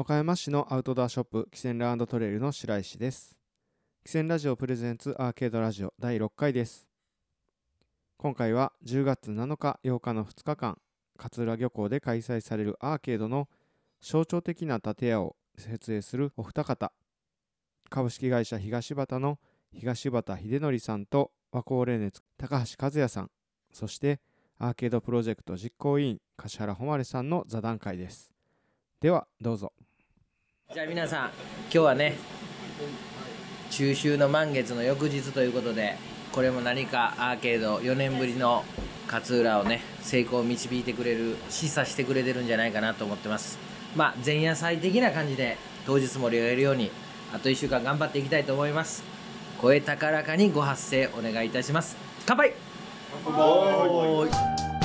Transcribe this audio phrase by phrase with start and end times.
[0.00, 3.36] 和歌山市のアウトドアショップキセンランドトレイルの白石です。
[4.02, 6.88] キセンラジオプレゼンツアーケードラジオ第6回です。
[8.16, 10.78] 今回は10月7日8日の2日間
[11.22, 13.50] 勝浦漁港で開催されるアーケードの
[14.00, 16.92] 象徴的な建屋を設営するお二方
[17.90, 19.38] 株式会社東畑の
[19.74, 23.30] 東畑秀則さんと和光霊熱高橋和也さん
[23.70, 24.22] そして
[24.58, 28.32] アーケードプロジェクト実行委員柏原誉さんの座談会です。
[29.02, 29.74] ではどうぞ。
[30.72, 32.16] じゃあ皆さん今日はね
[33.70, 35.96] 中秋の満月の翌日ということで
[36.30, 38.62] これも何かアーケード4年ぶりの
[39.10, 43.58] 勝浦をね成功を導いてくれる示唆してくれてるんじゃないかなと思ってます。
[43.96, 45.56] まあ前夜祭的な感じで
[45.86, 46.92] 当日盛り上げるように
[47.34, 49.02] あと1週間頑張っていきたいと思います。
[49.60, 51.96] 声高らかにご発声お願いいたします。
[52.26, 52.54] 乾杯!
[53.24, 54.79] 乾杯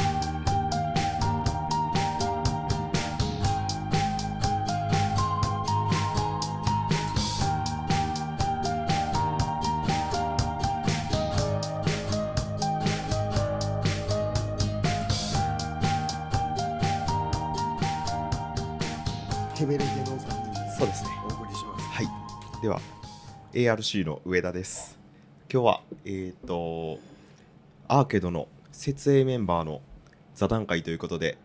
[23.56, 25.00] ARC の上田です
[25.50, 27.00] 今日はえっ、と
[27.88, 29.80] アーケードの設営メンバーの
[30.34, 31.38] 座談会ということで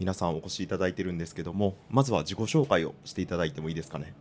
[0.00, 4.12] 皆さんお越しいただいてるんですけどもまずは自己紹介をしていただいてもいいですかね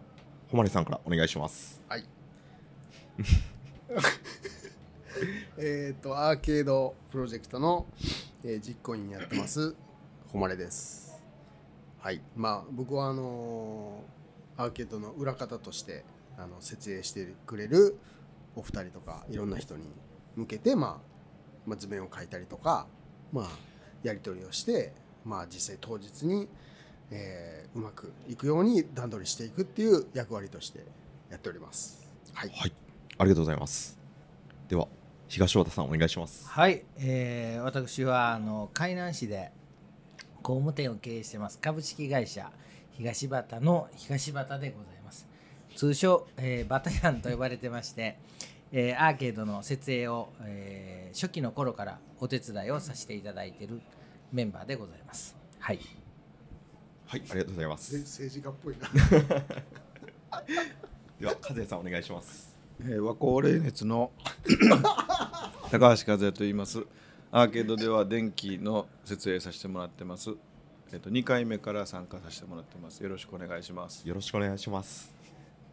[0.52, 2.06] 誉さんからお願いしますはい。
[5.58, 7.88] えっとアーケードプロジェクトの、
[8.44, 9.76] えー実行委員やってます
[10.31, 11.20] 誉です。
[11.98, 12.22] はい。
[12.36, 16.03] まあ僕はあのーアーケードの裏方として
[16.44, 17.97] あの設営してくれる
[18.56, 19.84] お二人とかいろんな人に
[20.36, 21.11] 向けてまあ
[21.66, 22.88] まあ図面を描いたりとか
[23.31, 23.45] まあ
[24.03, 26.48] やり取りをしてまあ実際当日に
[27.11, 30.86] えーうまくいくように段取りしていくっていう役割として
[31.30, 32.06] やっております。
[32.33, 32.50] はい。
[32.50, 32.73] はい。
[33.17, 33.98] ありがとうございます。
[34.67, 34.88] では
[35.30, 36.48] 東和田さんお願いします。
[36.50, 39.52] はい、えー私はあの海南市で
[40.42, 42.52] 工務店を経営してます株式会社
[42.92, 45.01] 東畑の東畑でございます
[45.76, 48.17] 通称、えーバタヤンと呼ばれてまして、
[48.71, 53.82] えーアーケードの設営を、えー初期の頃からお手伝いをさせていただいている
[54.32, 55.36] メンバーでございます。
[55.59, 55.80] はい。
[57.05, 58.87] はいありがとうございまです政治家っぽいな。
[61.20, 62.55] では和也さんお願いします。
[62.82, 64.11] えー和光冷熱の
[65.70, 66.86] 高橋和也と言います。
[67.32, 70.32] アーケードでは電気の設営させてもらってます。
[70.93, 73.02] えっ、と2回目から参加させてもらってます。
[73.03, 74.08] よろしくお願いします。
[74.08, 75.20] よろしくお願いします。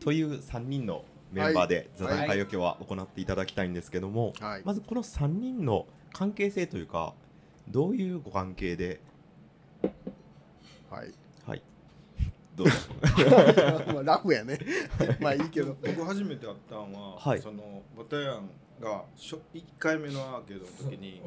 [0.00, 4.62] という3人のメンバーで座談会を今日は行っていただきたいんですけども、はい。
[4.64, 7.14] まずこの3人の関係性というか
[7.68, 9.00] どういうご関係で、
[10.90, 11.12] はい。
[11.46, 11.62] はい、
[12.56, 12.74] どうぞ。
[13.92, 14.58] まあラフやね。
[15.20, 15.74] まあいいけど。
[15.74, 17.40] 僕初めて会ったんは、はい。
[17.40, 18.48] そのバタヤン
[18.80, 21.20] が初1回目のアーケードの時に、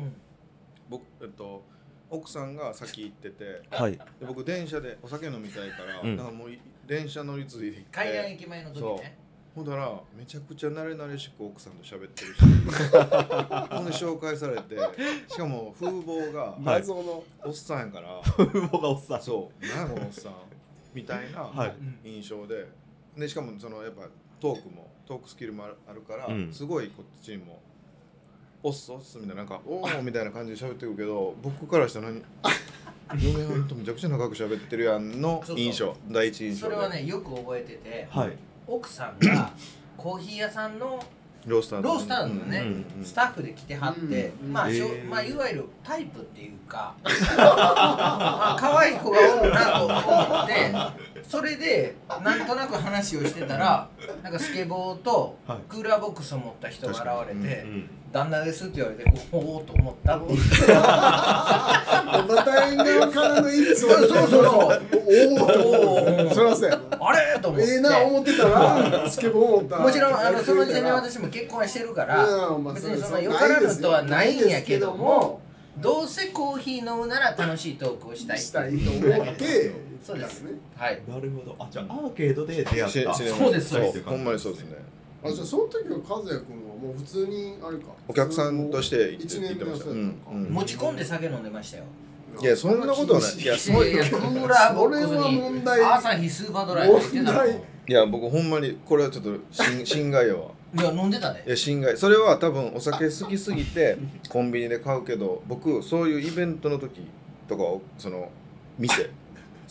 [0.90, 1.64] 僕えっと
[2.09, 3.92] 奥さんが先行っててはい。
[3.92, 6.18] で僕電車でお酒飲みたいから、うん。
[6.18, 6.59] なんかもうい
[6.91, 7.85] 電車乗り継いで行って。
[7.91, 9.18] 海南駅前の時ね。
[9.56, 12.35] ほんだらめちゃくちゃ慣れ慣れしく奥さんと喋ってる。
[12.35, 14.78] し ほんで紹介されて
[15.29, 17.24] しかも風貌が謎の。
[17.46, 18.22] おっさんやから。
[18.22, 19.22] 風貌がおっさん。
[19.22, 19.66] そう。
[19.66, 20.34] 何やこのおっさん
[20.94, 21.75] みたいなはい。
[22.03, 22.68] 印象で。
[23.16, 24.09] でしかもそのやっぱ
[24.41, 26.53] トークもトークスキルもあるあるから、うん。
[26.53, 27.62] すごいこっちにも
[28.63, 32.22] おっすおっすみたいななんかおおみたいな感じで喋ってるけど僕からしたら何
[33.20, 35.66] 嫁はんとめちゃくちゃ長く喋ってるやんのそうそう。
[35.66, 36.76] 印象第一印象で。
[36.76, 38.38] それはねよく覚えててはい。
[38.68, 39.52] 奥さんが
[39.98, 41.04] コーヒー屋さんの
[41.46, 43.06] ロースターロースターのね、うんうんうん。
[43.06, 44.68] スタッフで来てはって、うんまあ、
[45.10, 49.96] まあいわゆるタイプっていうか まあ可愛い子がおるなと思
[50.44, 50.72] って
[51.28, 53.88] それでなんとなく話をしてたら
[54.24, 55.58] なんかスケボーとはい。
[55.70, 56.94] クーラーボックスを持った人が
[57.24, 60.40] 現れてうん「旦那です」って言われておおと思ったっていう。
[62.28, 64.08] バタエン側からのエピソード。
[64.08, 64.82] そうそうそう。
[65.08, 65.44] お
[66.26, 66.28] お。
[66.28, 66.98] おそらそうやな。
[67.00, 67.40] あれ？
[67.40, 67.72] と思って。
[67.72, 69.79] ええな思ってたらスケボー持った。
[69.79, 72.26] もちろんあのその時点で私も結婚はしてるから
[72.73, 75.41] 別にそそうんなよからぬとはないんやけども
[75.78, 78.40] どうせコーヒー飲むなら楽しいトークをしたい。
[78.40, 79.00] したいと思
[79.32, 79.72] って。
[80.03, 80.52] そうですね。
[80.76, 81.02] はい。
[81.08, 81.56] なるほど。
[81.59, 82.90] あじゃあアーケードで出会った。
[82.90, 84.03] ししそうですそうです。
[84.03, 84.76] ほんまにそうですね。
[85.23, 87.85] あじゃあその時は和也君はもう普通にあれか。
[88.08, 91.84] お客さんとして行って一年目はそうやったうんうん持ち込んで酒飲んでましたよ。
[92.41, 93.34] いやそんなことはない。
[93.34, 103.97] いやいやいやクーラーボックスそれはに問題朝日スーパードライいや僕ほんまにこれはちょっと心 心外やわいや飲んでたいや心外それは多分お酒好きすぎて
[104.29, 107.02] コンビニで買うけど僕そういうイベントの時
[107.47, 107.64] とか
[107.97, 108.29] その
[108.79, 109.09] 店。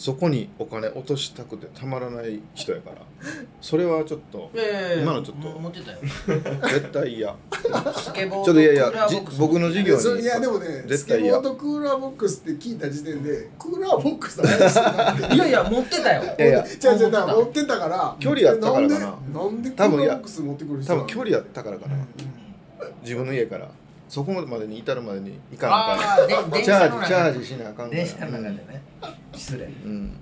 [0.00, 3.02] そこにお金落としたくてたまらない人やから。
[3.60, 5.98] それはちょっといやいやいや今のちょっとも持ってたよ。
[6.70, 7.36] 絶対嫌。
[7.94, 10.22] スケボーちょっといやいやクーラーじボックス僕の授業に。
[10.22, 11.32] いやでもねスケ絶対嫌。
[11.34, 14.40] ボーとクーラーボックスって聞いた時点でクーラーボックス
[15.34, 16.22] いやいや持ってたよ。
[16.22, 18.16] いやいや 違う違う持ってたから。
[18.18, 19.00] 距離あったからかな。
[19.00, 21.96] なんでなんでクーラーボックス持ってくる人多分距離やったからかな。
[23.02, 23.68] 自分の家から
[24.10, 26.50] そこまでに至るまでに行かなあかん。
[26.50, 27.88] 電チャージ車の中チャージしなあかんから。
[27.90, 28.82] 電車の中でね。
[29.32, 29.64] 失礼。
[29.66, 30.16] うん。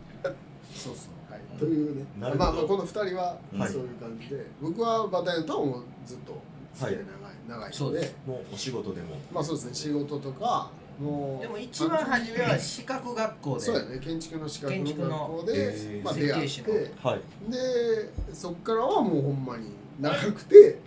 [0.74, 1.32] そうそう。
[1.32, 1.58] はい。
[1.58, 2.04] というね。
[2.20, 2.52] まあなるほど。
[2.52, 3.72] まあこの二人ははい。
[3.72, 4.46] そういう感じで。
[4.60, 6.38] 僕はバタヤンとはもうずっと
[6.74, 7.06] 付き合い長い
[7.48, 7.72] 長いので。
[7.72, 8.16] そうです。
[8.26, 9.16] もうお仕事でも。
[9.32, 9.74] まあそうですね。
[9.74, 10.70] 仕事とか
[11.00, 13.64] もうでも一番初めは資格学校で。
[13.64, 13.98] そうやね。
[14.00, 16.66] 建築の資格の建築の学校で、えーまあ、出会っ設計士の。
[16.66, 17.20] てはい。
[17.50, 20.78] でそっからはもうほんまに長くて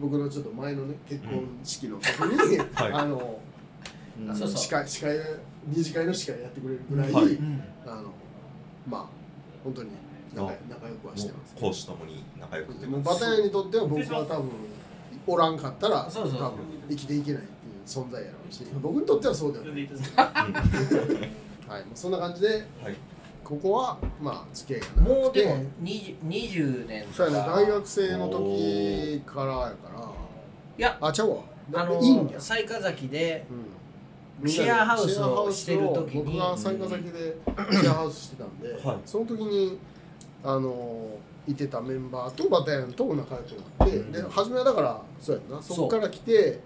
[0.00, 2.92] 僕のちょっと前のね結婚式の時に、はい。
[2.92, 3.40] あの
[4.20, 4.36] うん。
[4.36, 4.56] そうそう。
[4.56, 5.18] 司会司会
[5.68, 7.24] 二次会の司会やってくれるぐらい、はい。
[7.24, 8.12] うんあの
[8.88, 9.06] まあ
[9.64, 9.90] 本当に
[10.34, 11.54] 仲あ仲良くはしてます。
[11.54, 12.86] 講師ともに仲良くて。
[12.86, 14.50] もうバタヤンにとっては僕は多分
[15.26, 16.58] おらんかったらそうそう多分
[16.88, 19.88] 生きていけないっていう存在やろうし僕にとってはそうではない。
[21.68, 22.48] はい、もうそんな感じで
[22.82, 22.96] はい
[23.52, 25.10] ここはまあ付き合いが長くて。
[25.22, 30.08] もうでも 20, 20年とそうやねか大学生の時からやから。
[30.78, 31.36] いやあちゃうわ。
[31.74, 33.44] あのいいんや、雑賀崎で
[34.42, 36.24] うん、シェアハウスをしてる時に。
[36.24, 37.36] 僕が雑賀崎で
[37.78, 38.96] シェアハウスしてたんで、はい。
[39.04, 39.78] その時に
[40.42, 45.62] あのいてたメンバーとバタヤンと仲良くなって、うんで初めはだからそうやんな。
[45.62, 46.60] そっから来て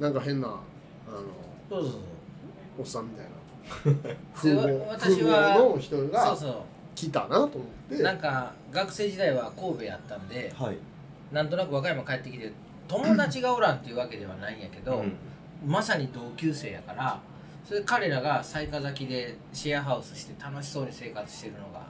[0.00, 2.00] なんか変なあのそうそう。
[2.78, 3.32] おっさんみたいな
[4.34, 6.54] 風で貌私は風貌の人そうがそう。
[6.94, 7.50] 来たなと思っ
[7.90, 8.02] て。
[8.02, 10.76] なんか学生時代は神戸やったんではい。
[11.32, 12.52] なんとなく和歌山帰ってきて
[12.88, 15.12] 友達がおらんっていうわけではないんやけど、うん。
[15.66, 17.20] まさに同級生やから
[17.64, 21.84] それで彼らが雑賀崎でシェアハウスして楽しそうに生活してるのが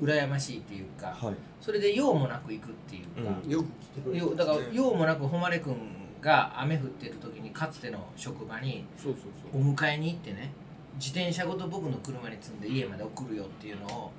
[0.00, 1.34] 羨ましいっていうかはい。
[1.60, 3.50] それで用もなく行くっていうか、うん。
[3.50, 5.74] よく来てくれよだから用もなく誉君
[6.20, 9.60] が雨降ってる時にかつての職場にそうそうそう。
[9.60, 10.52] お迎えに行ってね
[10.98, 14.10] 自転車ごと僕の車に積んで家まで送るよっていうのを。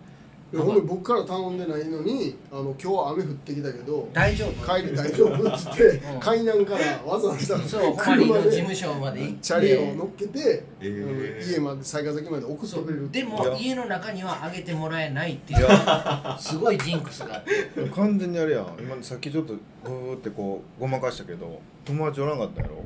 [0.50, 4.52] いやほんで僕から頼んでないのにあの今日は雨降ってきたけど大丈夫。
[4.66, 5.84] 帰り大丈夫って言って、
[6.14, 6.20] うん。
[6.22, 9.38] 海南からわざわざそうホマリーの車で事務所まで行って。
[9.42, 11.52] チャリを乗っけて、えー。
[11.52, 15.68] 家まで雑賀崎まで送ってくれるでも家の中にはあげてもらえないっていう。
[16.40, 17.90] すごいジンクスがあって。
[17.90, 18.68] 完全にあれやん。
[18.80, 19.54] 今さっきちょっと
[19.84, 22.86] ブーってこうごまかしたけど友達おらんかったやろ？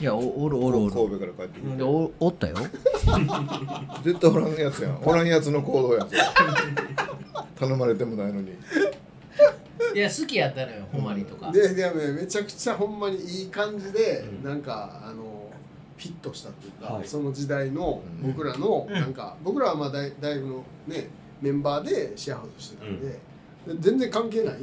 [0.00, 1.82] いやおおるお神戸から帰ってきて。
[1.82, 2.56] おおったよ。
[4.04, 5.02] 絶対おらんやつやん。
[5.04, 6.08] おらんやつの行動やん。
[6.08, 6.20] それ
[7.58, 8.50] 頼まれてもないのに。
[9.94, 11.50] いや好きやったのよホマリとか。
[11.50, 14.48] ででねめちゃくちゃほんまにいい感じで、うん。
[14.48, 15.50] なんかあの
[15.96, 17.06] フィットしたっていうか、はい。
[17.06, 18.32] その時代のうん。
[18.32, 21.08] 僕らの、うんなんか僕らはまあ大大学のね
[21.40, 23.18] メンバーでシェアハウスしてたんで,、で
[23.78, 24.56] 全然関係ない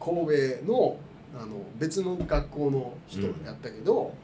[0.00, 0.96] 神戸の
[1.38, 4.14] あの別の学校の人やったけど、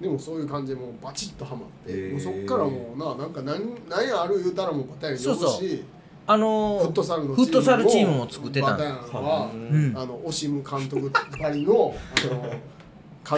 [0.00, 2.12] でもそういう感じでもうバチッとはまって、へー。
[2.12, 5.36] もうそっからもうななんか何何やある言うたらもうバタヤン呼ぶしそう。
[5.38, 5.78] そう
[6.26, 8.72] あのフットサルのフットサルチームも作ってた。
[8.72, 9.92] バタヤンは、うん。
[9.96, 11.94] あのオシム監督ばりの
[12.30, 12.42] あの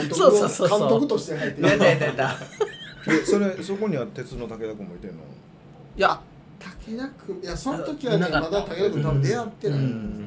[0.00, 2.34] 監督そうのそう監督として入ってやったやったやった。
[3.12, 5.18] えそれそこには鉄の武田君もいてんの？
[5.96, 6.20] いや
[6.58, 10.25] 武田君いやその時はねまだ武田君多分出会ってない、うん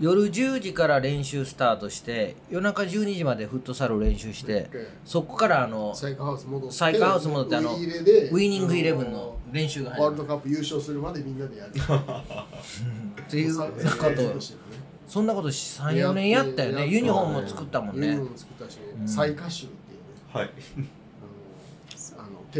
[0.00, 4.70] 夜10時から練習スタートして夜中12時までフットサル練習して
[5.04, 11.72] そこからあのサイカハウス戻ってサイカハウス戻ってあのウイイレでウィニングイレブンの練習がワールドカップ優勝するまでみんなでやる。
[11.72, 14.60] っていうサこととしてね
[15.06, 16.86] そんなこと34年やったよね。
[16.86, 18.08] ユニフォームも作ったもんね。
[18.08, 20.04] ユニフォーム作ったし、うん最下集っていうね。
[20.32, 20.50] はい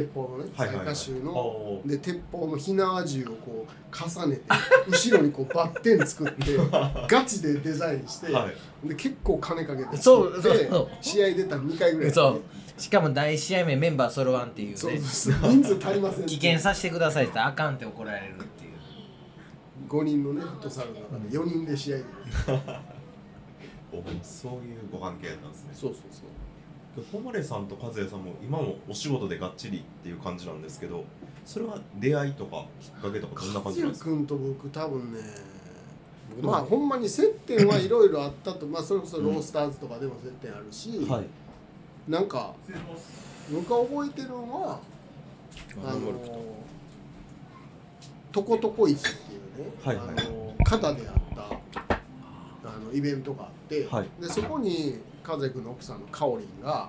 [0.02, 0.95] 鉄砲のね最はいはいはい。
[0.95, 4.43] 下集の、で鉄砲の火縄銃をこう重ねて
[4.88, 6.57] 後ろにこうバッテン作って
[7.09, 8.88] ガチでデザインして、はい。
[8.88, 10.88] で結構金かけてそう作ってそうそう。
[11.00, 12.40] 試合出たら2回ぐらいそう。
[12.81, 15.50] しかも第1試合目メンバー揃わんっていうそうねそうそう。
[15.50, 18.73] 人数足りません危険させてくださいってあかんって怒られるっていう。
[19.88, 21.99] 5人のねフットサルの中で4人で試合
[24.23, 25.71] そういうご関係だったんですね。
[25.73, 26.28] そうそうそう
[27.12, 31.05] 誉さんと和也さんも今もお仕事でがっちりっていう感じなんですけど
[31.45, 34.11] それは出会いとかきっかけとかどんな感じなんですか？
[34.11, 35.21] 君と僕多分ね
[36.43, 41.25] まあほんまに接点はいろいろあったとまあそれこそロースターズとかでも接点あるし、はい。
[42.07, 42.55] なんか
[43.52, 44.81] 僕が覚えてるのは
[45.85, 46.12] あの
[48.31, 50.07] とことこ市っていうね、はいはい。
[50.07, 51.99] あの肩であった
[52.69, 54.09] あのイベントがあって、はい。
[54.21, 54.99] でそこに
[55.29, 56.89] 風君の奥さんのかおりんが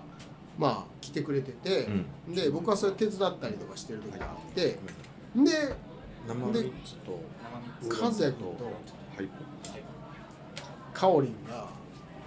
[0.58, 1.88] まあ来てくれてて、
[2.28, 2.34] うん。
[2.34, 4.78] で僕はそれ手伝ったりとかしてる時があってで
[6.26, 7.20] 生でミッツと
[8.04, 9.30] 和也君とはい。
[10.94, 11.68] かおりんが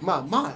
[0.01, 0.53] まあまあ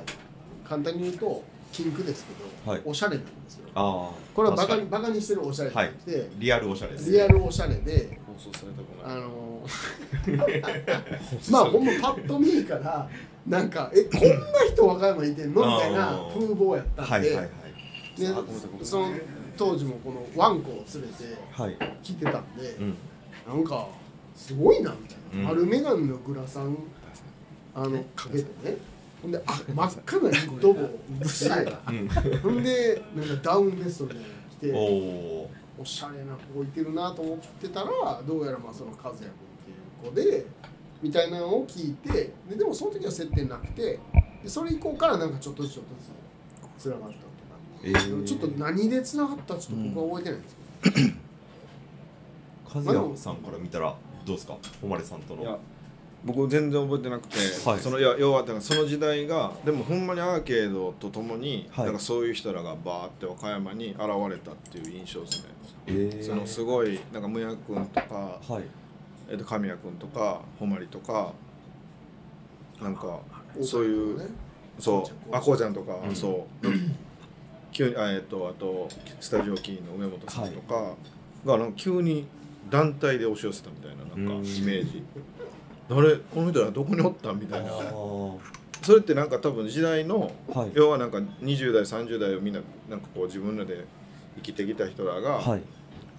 [0.67, 2.33] 簡単に言うとキンクですけ
[2.65, 2.81] ど、はい。
[2.85, 3.69] おしゃれなんですよ。
[3.75, 9.17] ああこれはバカにバカにしてるおしゃれじゃなくて、リアルおしゃれですリアルおしゃれで放送されたくない。
[9.17, 13.09] あのー まあほんまパッと見から
[13.47, 14.35] なんかえこんな
[14.71, 15.65] 人和歌山いてんの？
[15.65, 17.49] みたいな風貌やったんで,、はいはいはい。
[18.19, 19.13] でその
[19.57, 21.77] 当時もこのワンコを連れてはい。
[22.03, 22.95] 来てたんで、うん。
[23.47, 23.87] なんか
[24.35, 25.57] すごいなみたいな、うん。
[25.57, 26.77] 丸眼鏡のグラサン
[27.73, 28.77] あのかけてね。
[29.21, 40.45] ほんであ真っ赤なニット帽をしてほんでなんかダウンベストみたいなの着ておおおしゃれな子いてるなと思ってたらどうやらまあその和也君っていう子で
[41.01, 43.99] みたいなのを聞いてででもその時は接点なくて
[44.43, 46.09] でそれ以降からなんかちょっとずつちょっとず
[46.79, 47.17] つつながったって
[47.83, 54.57] え感じでもちょっと何でつながったかちょっと僕は覚えてないんですけど、和也さんから見たらどうですか？
[54.81, 55.59] 誉さんといやの
[56.25, 57.37] 僕全然覚えてなくて、
[57.69, 57.79] はい。
[57.79, 63.99] そのいや要はだからその時代がでもほんまにアーケードとともに、はいなんかそういう人らがバーって和歌山に現
[64.29, 65.49] れたっていう印象ですね、
[65.85, 68.63] えそのすごいなんかむやくんとか、はい
[69.29, 71.33] えっと神谷くんとか誉とか
[72.81, 73.19] なんか
[73.57, 74.25] 大そういうね
[74.79, 76.15] そうあこうちゃんとか、うん。
[76.15, 76.67] そう。
[77.71, 78.87] 急にあえっとあと
[79.19, 80.95] スタジオキーの上本さんとか
[81.45, 82.25] がなんか急に
[82.69, 84.45] 団体で押し寄せたみたいななんかうん。
[84.45, 85.03] イメージ。
[85.89, 87.69] 誰この人らどこにおったみたいな。
[87.71, 87.73] あ
[88.83, 90.71] それってなんか多分時代のあはい。
[90.75, 93.85] 要はなんか20代30代をみんななんかこう自分らで
[94.35, 95.61] 生きてきた人らが、はい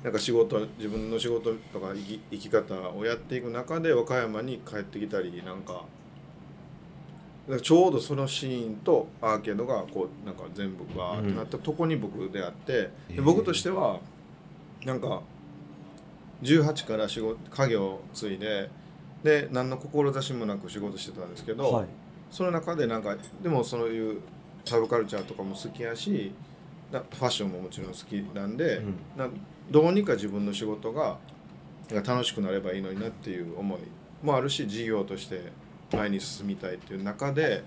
[0.02, 5.84] なんか仕事自分の仕事とか生き生き方をやっていく中で和歌山に帰ってきたりなんか
[7.62, 13.16] ちょうどそのシーンとアーケードがこうなんか全部バーってなったとこに僕であって、うん。
[13.16, 14.00] で僕としては
[14.84, 15.22] なんか
[16.42, 18.70] 18から仕事家業を継いで
[19.24, 21.86] で何の志もなく仕事してたんですけど、はい。
[22.30, 24.20] その中でなんかでもそういう
[24.64, 26.30] サブカルチャーとかも好きやし
[26.92, 28.94] なファッションももちろん好きなんで、うん。
[29.16, 29.26] な
[29.70, 31.18] どうにか自分の仕事が
[31.90, 33.80] 楽しくなればいいのになっていう思い
[34.22, 35.52] もあるし事業として
[35.92, 37.62] 前に進みたいっていう中で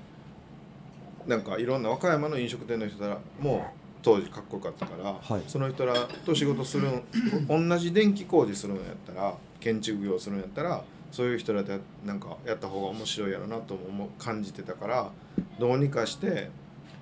[1.27, 3.65] なんかいろんな和歌山の飲食店の人らも
[4.01, 5.43] 当時かっこよかったから、はい。
[5.47, 5.93] その人ら
[6.25, 7.03] と仕事するん
[7.69, 15.11] 同じ電気工事するんやったら建築業するんやったらそういう人らでなんかやった方が面白いやろなとも感じてたから
[15.59, 16.49] どうにかして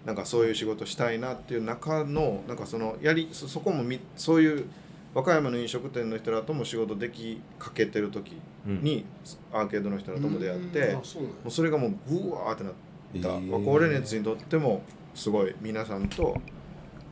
[0.06, 4.65] なんかそういう仕事したいなっていう中のなんかそのやりそそこもみそういう
[5.13, 8.34] 和歌山の飲食店の人らとも仕事できかけてる時
[8.66, 9.06] に、
[9.51, 11.38] アーケードの人らとも出会って、そうなんや。
[11.46, 12.78] うそれがもうブワーってなった、
[13.16, 13.50] えー。
[13.50, 14.84] 和光レネツにとっても
[15.16, 16.36] すごい皆さんと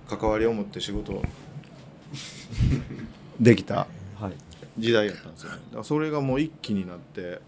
[0.08, 1.24] 関わりを持って仕事を
[3.39, 3.88] できた。
[4.20, 4.34] はい。
[4.77, 5.58] 時代やったんですよね。
[5.58, 7.42] だからそれがもう一気になって。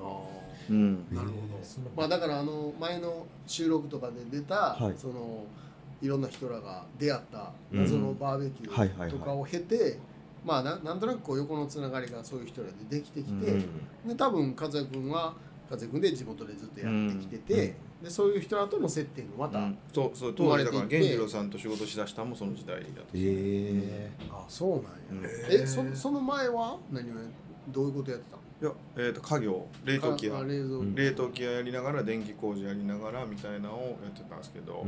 [0.00, 0.02] あ
[0.70, 1.04] うん。
[1.10, 1.60] ーなるほど、
[1.96, 4.94] まあだからあの前の収録とかで出た、はい。
[4.96, 5.44] その
[6.02, 9.98] いろんな人らが出会った謎のバーベキューとかを経て、
[10.44, 14.08] まあななんとなくこう横のつながりがそういう人らでできてきて、うん。
[14.08, 15.34] で多分和也君は
[15.70, 19.78] 和也君で地元でずっとやってきてて、でそういう人らとの接点がまた、うん。
[19.94, 20.98] そうそう生まれていって。
[20.98, 25.24] 当時だから源次郎さんと仕事しだしたのもその時代だったええあそうなんや、うん。
[25.62, 27.20] えそその前は何をや
[27.68, 28.41] どういうことやってたの？
[28.62, 30.34] いや、えー、と家業冷凍機屋。
[30.94, 34.86] 冷凍機屋やりながら電気工事やりながらみたいなのをやってたんですけど、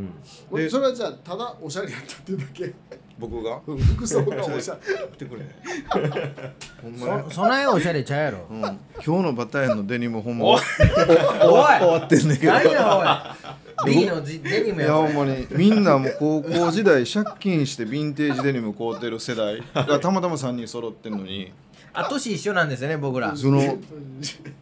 [0.52, 0.56] うん。
[0.56, 2.72] でそれはじゃあただおしゃれやったっていうだけ？
[3.18, 3.60] 僕が？
[3.66, 4.80] うん服装がおしゃれ
[5.16, 5.42] 来てくれ。
[6.80, 8.46] ほんまにそそないおしゃれちゃうやろ。
[8.48, 10.60] うん、今日のバタヤンのデニムほんまおい。
[10.60, 12.52] 終わってんねんけど。
[12.52, 13.92] 何やおい。
[13.92, 15.48] B のジデニムいややほんまに。
[15.50, 21.52] みんなもう高校時代借金してヴィンテージデニム買うてる世代がたまたま3人揃ってんのに
[21.94, 23.34] あ年一緒なんですよね僕ら。
[23.36, 23.60] その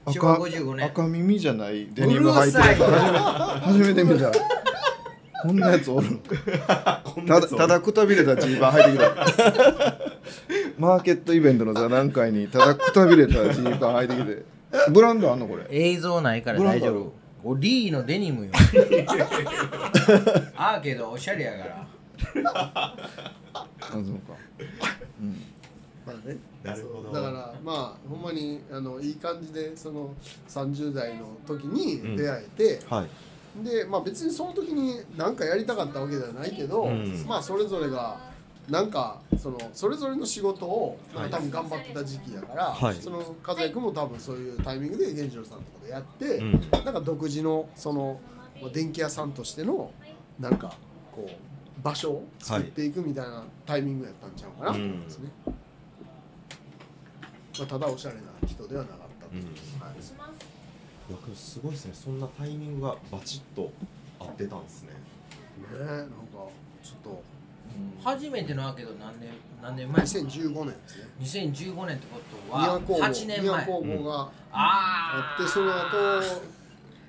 [0.09, 0.87] 昭和赤55年。
[0.87, 2.65] 赤耳じゃないデニム履いてる。
[3.61, 4.31] 初めて見た。
[5.43, 6.07] こんなやつおる
[7.27, 9.15] ただただくたびれたジーパン履いてきた。
[10.79, 14.45] マーケットイベントの座談会にただくたびれたジーパン履いてきて。
[14.93, 15.67] ブランドあんのこれ？
[15.71, 17.13] 映像ないから大丈夫。
[17.45, 18.53] おリーのデニムよ。
[20.55, 21.87] アーケードおしゃれやから。
[22.45, 22.95] あ
[23.91, 24.11] そうか
[26.07, 26.37] まあね。
[26.63, 27.13] なるほど。
[27.13, 30.15] だからまあほんまにあのいい感じでその
[30.49, 33.09] 30代の時に出会えて、はい。
[33.65, 37.25] でまあ別にその時に何かやりたかったわけではないけど、うん。
[37.27, 38.19] まあそれぞれが
[38.69, 42.95] なんかそのそれぞれの仕事を、まあ多分頑張ってた時期だから、はい。
[42.95, 46.61] その和也君も多分そういうタイミングで源次郎さんとかでやって、うん。
[46.85, 48.21] なんか独自のその
[48.61, 49.91] まあ電気屋さんとしての
[50.41, 50.75] なんか
[51.11, 55.05] こう場所を作っていくみたいなタイミングやったんちゃうかな、うん。
[55.05, 55.31] ですね。
[57.59, 59.49] まあ、ただおしゃれな人ではなかったという、うん。
[59.81, 59.97] はい。
[61.11, 61.93] いやけどすごいですね。
[61.95, 63.71] そんなタイミングがバチッと
[64.19, 64.91] 合ってたんですね。
[65.73, 66.13] ねなんか
[66.83, 67.23] ちょっと。
[68.05, 69.31] 初めてのアーケード何年
[69.63, 70.89] 何年前？2015年で
[71.21, 71.53] すね。
[71.53, 73.41] 2015年ってこと宮は工房8年前。
[73.41, 76.43] 宮工房がああってその後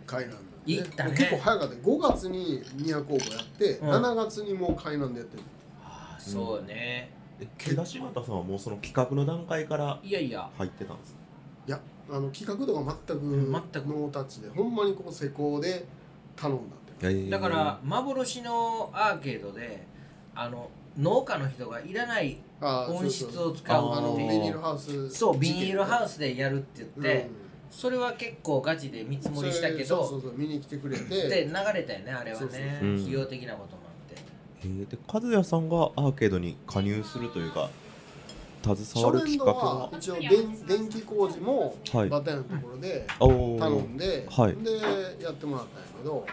[0.06, 1.12] 海南で、行ったね。
[1.12, 1.76] 結構早かった。
[1.76, 3.90] 5月に宮工房やって、うん。
[3.90, 5.44] 7月にもう海南でやってる。
[5.84, 7.10] あーそうね、え
[7.58, 10.50] 木田柴田さんはもうその企画の段階からいやいや。
[10.58, 11.20] 入ってたんですか？
[11.68, 13.88] いやあの企画とか全くん全く。
[13.88, 15.86] ノータッチでほんまにこう施工で
[16.36, 17.08] 頼んだって。
[17.08, 19.86] えーだから幻のアーケードで
[20.36, 24.30] あの農家の人がいらない温室を使うあのっていう。
[24.30, 25.10] ビニールハウス。
[25.10, 27.30] そうビニールハウススでやるって言って、
[27.72, 31.04] それは結構ガチで見積もりしたけどそうそうそう見に来てくれて。
[31.28, 33.83] で流れたよねあれはそうそうね費用的なことも
[34.63, 34.88] えー。
[34.89, 37.70] で和也さんがアーケードに加入するというか
[38.63, 39.55] 携わるきっかけは？
[39.58, 42.10] は一応電電気工事もはい。
[42.10, 44.55] バタヤのところで頼んで、はい。
[44.55, 46.25] でやってもらったんやけど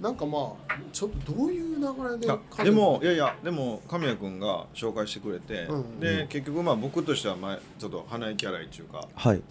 [0.00, 6.00] なんかまあちょっとどういう流れであでもいやいやでも神谷君が紹介してくれて、うん。
[6.00, 9.06] で結局まあ僕としては前ちょっと鼻息荒いっていうか。
[9.14, 9.36] はい。
[9.36, 9.44] いや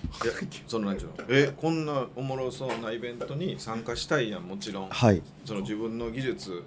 [0.67, 1.25] そのなんちゅうの？
[1.29, 4.89] えこんなおもろそうなイベントに参加したいやんもちろん。
[4.89, 5.21] はい。
[5.45, 6.63] その自分の技術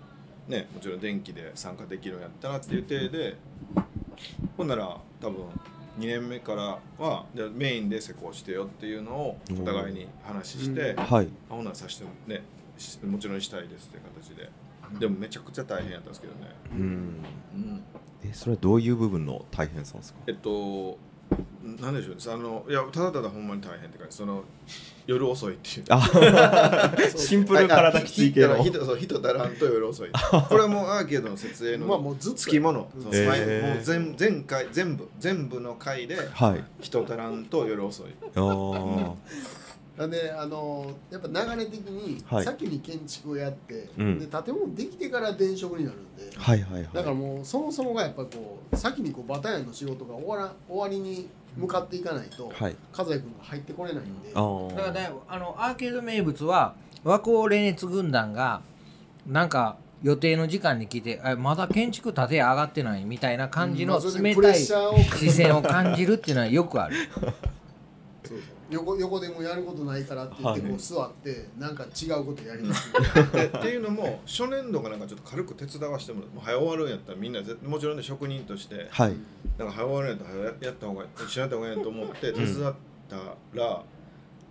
[0.49, 3.37] ねもちろん電気で参加できるんやったらっていう体で
[4.57, 5.45] ほんなら多分
[5.99, 11.01] 2年目からはじゃあメインで施工してよっていうのをお互いに話して、うん。
[11.01, 11.29] あはい。
[11.49, 12.43] ほんならさしてもね
[12.77, 14.51] しもちろんしたいですっていう形で。
[14.99, 16.41] でもめちゃくちゃ大変やったんですけどね、
[16.73, 16.79] うん。
[17.55, 17.83] うん、
[18.23, 20.21] えそれはどういう部分の大変さですか？
[20.27, 20.99] えっと
[21.81, 22.21] なんでしょうね。
[22.29, 24.17] あのいやただただほんまに大変って感じ。
[24.17, 24.45] その
[25.07, 25.85] 夜遅いっていう。
[25.91, 26.01] あ
[27.17, 30.11] シンプル体きついけどあ人そう人だらんと夜遅い。
[30.49, 33.03] これはもうアーケードの設営のまあもうずつきもの、うん。
[33.03, 33.29] そうへー。
[33.29, 36.65] 前もう全全回全部全部の回ではい。
[36.81, 38.07] 人足らんと夜遅い
[39.97, 42.45] なんであのやっぱ流れ的にはい。
[42.45, 44.19] 先に建築をやって、うん。
[44.19, 46.89] で建物できてから電飾になるんで、はいはいはい。
[46.93, 52.77] だからもうそもそもがやっぱこう先にこうバタヤンの仕事が終わら終わりに向かっていかないと、はい。
[52.97, 54.33] 和也君が入ってこれないんで。
[54.35, 54.77] あー。
[54.77, 58.63] だからねあのアーケード名物は和光連熱軍団が
[59.27, 66.97] なんか予定の時間に来てあまだ建築建て上がってないみたいな感じの冷たい視線を感じるっていうのはよくある。
[68.25, 70.71] そうそう横横でもやることないからって言ってはい。
[70.71, 72.93] こう座ってなんか違うことやります。
[73.33, 79.17] でっていうのも初年度がなんかちょっと軽く手伝わしてもらってもう早終わるんやったらみんなぜもちろんね職人としてはい。
[79.59, 82.75] なんか早終わるんやったら早やった方がしないた方がいいなと思って手伝っ
[83.09, 83.17] た
[83.55, 83.83] ら、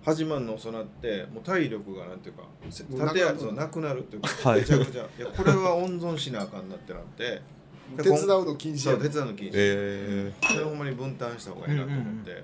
[0.04, 3.20] 始まるの遅なってもう体力がなんていうかせもうなくなる。
[3.20, 4.60] 立てやつがなくなるっていうか、はい。
[4.60, 7.42] めちゃくちゃいやこれは温存しなあかんなってなって
[7.98, 12.44] 手伝うの禁止や手伝うの禁止、えそれほんまに分担した方がいいなと思って、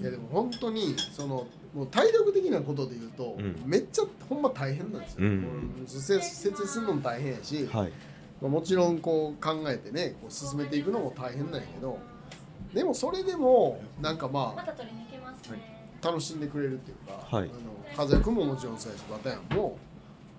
[0.00, 3.62] いやでも本当にそのもう体力的なことで言うと、うん。
[3.64, 5.84] めっちゃほんま大変なんですよ、うん。
[5.86, 7.92] 設設営するのも大変やし、ー、はい。
[8.40, 11.98] まあ、もちろんこう考えてねこう進めていくのも大変なんやけど
[12.74, 15.88] でもそれでもなんかまあまた取りに行けますね。
[16.02, 17.48] 楽しんでくれるっていうか、はい。
[17.48, 17.58] あの
[17.96, 19.78] 和也君ももちろんそうやしバタヤンも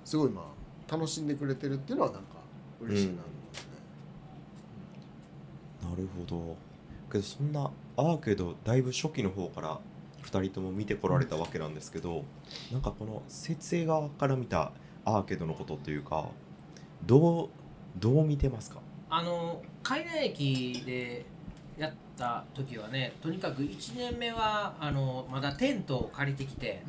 [0.04, 0.46] すごいまあ
[0.92, 2.28] 楽しんでくれてるっていうのはなんか
[2.82, 3.70] 嬉しいなと思いますね。
[5.90, 6.58] なるほど
[7.14, 9.80] けどそんなアーケードだいぶ初期の方から
[10.24, 12.26] 2人とも見てこられたわけなんですけど
[12.72, 14.72] なんかこの設営側から見た
[15.06, 16.28] アーケードのことっていうか
[17.06, 17.50] どう
[17.98, 18.80] どう見てますか？
[19.10, 21.26] あの海南駅で
[21.78, 26.82] やった時はねとにかく1年目はあのまだテントを借りてきて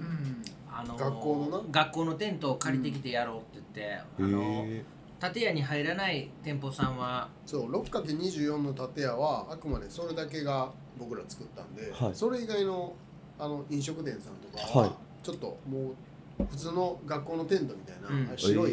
[0.71, 1.65] あの学校のな。
[1.71, 4.85] 学校のテントを借りてきてやろうって言って、あのへ
[5.33, 7.29] 建屋に入らない店舗さんは。
[7.47, 12.15] そう 6×24 の建屋はあくまでそれだけが僕ら作ったんで、はい。
[12.15, 12.95] それ以外の
[13.39, 15.25] あの飲食店さんとかは、はい。
[15.25, 15.93] ちょっとも
[16.39, 18.39] う普通の学校のテントみたいな、うん。
[18.39, 18.73] 白い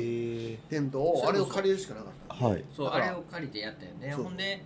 [0.53, 0.59] え。
[0.69, 2.65] テントをあれを借りるしかなかったんで、はい。
[2.75, 4.63] そうあれを借りてやったよねほんで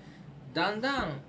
[0.54, 1.20] だんだん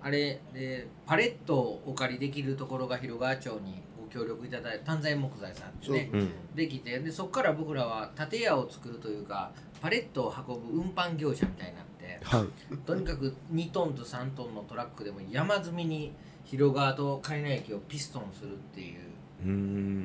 [0.00, 6.16] あれでパレットをお借りできるところが広川町にご協力いただいて丹西木材さんってねう。
[6.18, 6.30] ん。
[6.54, 12.76] できてでそこから僕らは建屋を作るというかパレットを運ぶ運搬業者みたいになってはい。
[12.78, 16.12] とにかく2トンと3トンのトラックでも山積みに
[16.44, 19.00] 広川と海南駅をピストンするっていう。
[19.44, 19.50] うー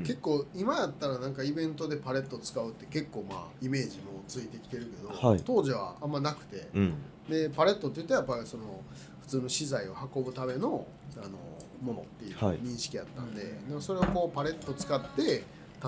[0.01, 0.03] ん。
[0.05, 5.41] 結構今やったらなんかイベントでパレット使うって結構まあイメージもついてきてるけど、はい。
[5.43, 6.67] 当時はあんまなくて。
[6.73, 6.93] うん。
[7.29, 8.81] でパレットって言ったらやっぱりその
[9.21, 11.37] 普通の資材を運ぶためのあの
[11.81, 12.57] ものっていうはい。
[12.57, 15.43] 認識やったんで,、でもそれをこうパレット使って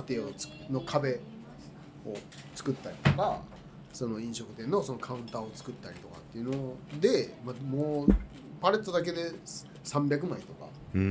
[0.08, 1.19] 建屋をつの壁
[2.06, 2.15] を
[2.56, 3.41] 作ったりとか
[3.96, 8.14] その飲食店のそのカウンターを作ったりとかっていうので、まあ、もう
[8.62, 9.32] パレットだけで
[9.86, 11.02] 300枚とかうー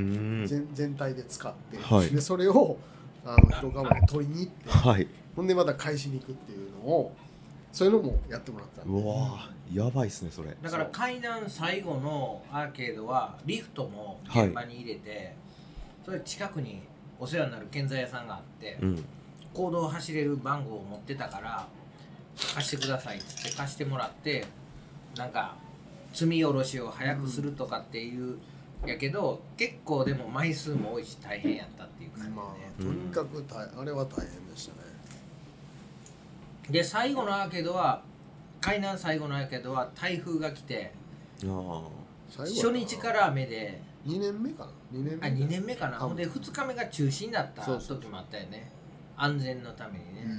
[0.43, 0.47] ん。
[0.47, 2.11] 全全体で使って、はい。
[2.11, 2.77] でそれを
[3.25, 5.09] あの広川まで取りに行ってはい。
[5.35, 7.17] ほんでまた返しに行くっていうのを
[7.73, 8.93] そういうのもやってもらったんで。
[8.93, 10.55] うわーやばいっすねそれ。
[10.61, 14.47] だから階段最後のアーケードはリフトもはい。
[14.49, 15.35] 現場に入れて、
[16.05, 16.83] それ近くに
[17.19, 19.05] お世話になる建材屋さんがあって、うん。
[19.55, 21.67] 公道を走れる番号を持ってたから
[22.55, 24.45] 貸してくださいっつって貸してもらって
[25.17, 25.55] なんか
[26.13, 28.39] 積み下ろしを早くするとかっていう、
[28.87, 34.79] やけど結構でも枚数も多いし大変やったっていう感じで、まあとにかく大あれは大変でしたね。
[36.71, 38.03] で最後のアーケードは
[38.61, 40.93] 海南最後のアーケードは台風が来て
[42.37, 43.81] 初日から雨で。
[44.07, 45.27] 2年目かな？2年目。
[45.27, 45.99] あ2年目かな？
[45.99, 48.71] ほんで2日目が中止になった時もあったよね。
[49.17, 50.31] 安全のためにね、いや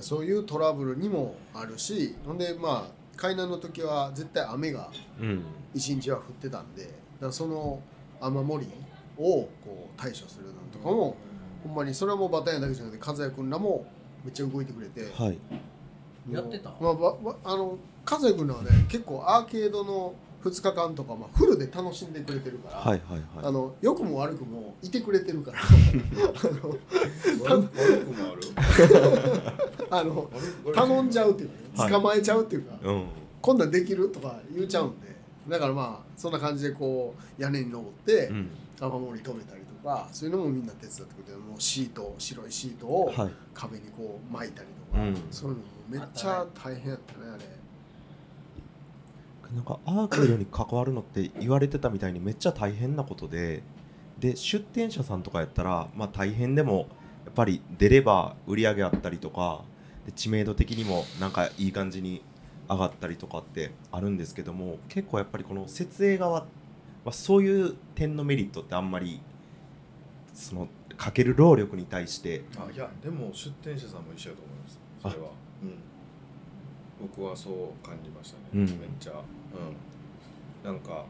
[0.00, 5.42] そういうトラブルにもあるしほんでまあ海南の時は絶対雨がうん。
[5.74, 6.88] 一日は降ってたんで
[7.20, 7.80] だその
[8.20, 8.66] 雨漏り
[9.18, 11.16] をこう対処するのとかも、
[11.62, 13.84] ほんまにそれはもうバタヤンだけじゃなくて和也君らも
[14.24, 15.38] めっちゃ動いてくれて、はい。
[16.32, 16.70] やってた？
[16.80, 17.76] まあ、あの
[18.10, 23.22] 和也君らはね結構アーケードの2日間とか、まあ、フルで楽しんでくれてるから、はいはいはい。
[23.42, 25.58] あの良くも悪くもいてくれてるから。
[25.60, 25.64] あ
[26.46, 26.78] の
[27.44, 28.42] 悪くもある？
[29.90, 30.30] あの
[30.74, 33.04] 頼んじゃうっていうか、捕まえちゃうっていうか、うん。
[33.40, 35.08] こんなんできるとか言っちゃうんで。
[35.48, 38.50] だからまあそんな感じでこう屋根に登ってうん。
[38.80, 43.30] 雨漏り止めたりとかそういうのもみんな手伝ってくれてもうシート白いシートをはい。
[43.54, 45.16] 壁にこう巻いたりとか、うん。
[45.32, 47.44] そういうのもめっちゃ大変やったねあれ。
[49.54, 53.62] なんかアーケードに関わるのって言われてたみたいにめっちゃ大変なことで
[54.18, 56.88] で出店者さんとかやったら、まあ、大変でも
[57.24, 59.62] やっぱり出れば売り上げあったりとか
[60.06, 62.22] で知名度的にもなんかいい感じに
[62.68, 66.46] 上がったりとかってあるんですけども結構やっぱりこの設営側
[67.04, 69.20] はそういう点のメリットってあんまり
[70.34, 72.42] そのかける労力に対して。
[72.56, 74.80] あいやでも出店者さんも一緒だと思います。
[75.00, 75.30] それは。
[75.62, 75.74] うん。
[77.00, 78.60] 僕はそう感じましたね、うん。
[78.60, 79.12] めっちゃ
[80.64, 80.72] うん。
[80.72, 81.04] なんか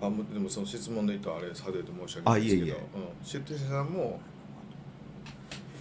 [0.00, 2.72] あもでもその質問で言うとあれ外れて申し訳ないですけどあいえいえ。
[2.72, 4.20] うん、出店者さんも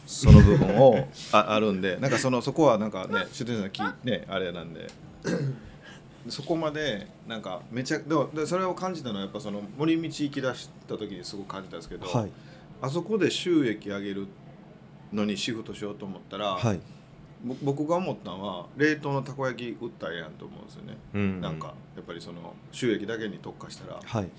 [0.05, 4.87] その部分をあ あるんでなんかそのそこはなんかね出店者さんきねあれなんで。
[6.29, 12.31] そこまでなんかめちゃでもでそれを感じたのはやっぱその森道行き出した時にすごく感じたんですけど、はい。
[12.81, 14.27] あそこで収益上げる
[15.13, 16.81] のにシフトしようと思ったら、はい、ぼ
[17.63, 21.41] 僕が思ったのは冷凍のたこ焼き売ったらええやんと思うんですよね、うん。
[21.41, 23.99] なんかやっぱりその収益だけに特化したら。
[24.03, 24.29] はい。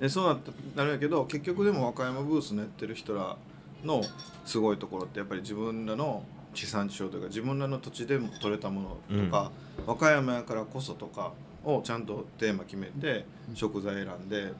[0.00, 3.36] でそうなったなるんやけど結局でも和歌山ブースのやってる人ら
[3.84, 4.02] の
[4.44, 9.50] すごいところってやっぱり自分らの地産地消というか自分らの土地でも取れたものとか、
[9.86, 11.32] 和歌山やからこそとか
[11.64, 14.52] をちゃんとテーマ決めて食材選んで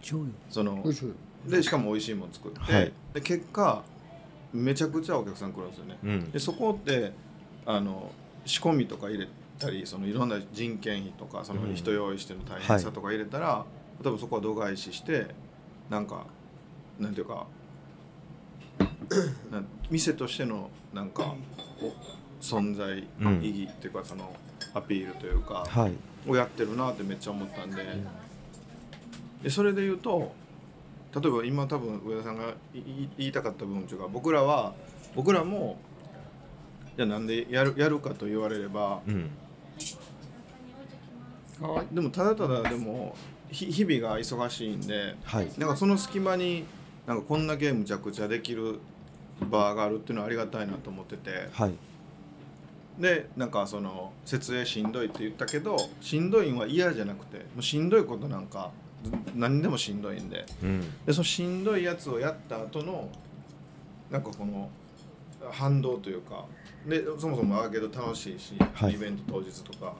[0.00, 0.34] 醤油。
[0.48, 0.84] その
[1.46, 2.92] でしかも美味しいもの作って、はい。
[3.14, 3.82] で結果
[4.52, 5.98] めちゃくちゃお客さん来るんですよね。
[6.02, 6.30] うん。
[6.30, 7.12] でそこって
[7.66, 8.10] あの
[8.44, 11.74] 仕込みとか入れたりそのいろんな人件費とかそのうん。
[11.74, 13.64] 人用意しての大変さとか入れたら、
[14.02, 15.26] 多分そこは度外視して
[15.88, 16.26] なんか
[16.98, 17.46] なんていうか
[19.90, 21.34] 店としてのなんか
[21.82, 23.42] お存在うん。
[23.42, 24.32] 意義っていうかその
[24.74, 25.92] アピールというか、はい。
[26.28, 27.84] をやってるなってめっちゃ思ったんで。
[29.42, 30.32] でそれで言うと
[31.14, 34.74] 例えば今多分上田さんが言いたかった部分というか僕らは
[35.14, 35.76] 僕らも
[36.96, 39.30] じゃあなんでやるやるかと言われればうん。
[41.92, 43.14] でもただただでも
[43.50, 45.50] ひ日々が忙しいんではい。
[45.58, 46.64] なんかその隙間に
[47.06, 48.78] なんかこんだけむちゃくちゃできる
[49.50, 51.74] 場があるっていうのはありがたいなと思っててはい。
[52.98, 58.89] でなんかその設営しんどいって言ったけどしんどいんは嫌じゃなくてもうしんどいことなんかず
[59.34, 60.44] 何でもしんどいんで。
[60.62, 60.80] うん。
[61.06, 63.08] でそのしんどいやつをやった後の
[64.10, 64.70] なんかこの
[65.50, 66.44] 反動というか
[66.86, 68.94] でそもそもアーケード楽しいし、はい。
[68.94, 69.94] イベント当日とか。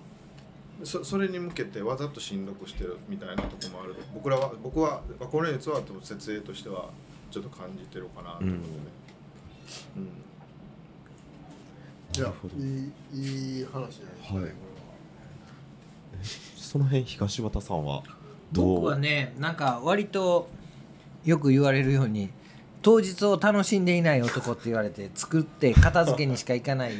[0.83, 3.95] そそれに向けてわざとしんどくしてるみたいなとこもある。
[4.15, 6.89] 僕らは僕はこれにつは多分設営としては
[7.31, 8.75] ちょっと感じてるかなと思いますね。
[9.99, 10.05] うん。
[12.17, 12.57] いやなるほど。
[12.57, 12.61] い
[13.13, 14.53] いいい話じゃないですか、ねはい。
[16.57, 18.03] その辺東畑さんは？
[18.53, 20.49] 僕はねなんか割と
[21.25, 22.31] よく言われるように
[22.83, 26.93] 当日を楽しんでいない男って言われて作って片付けにしか行かない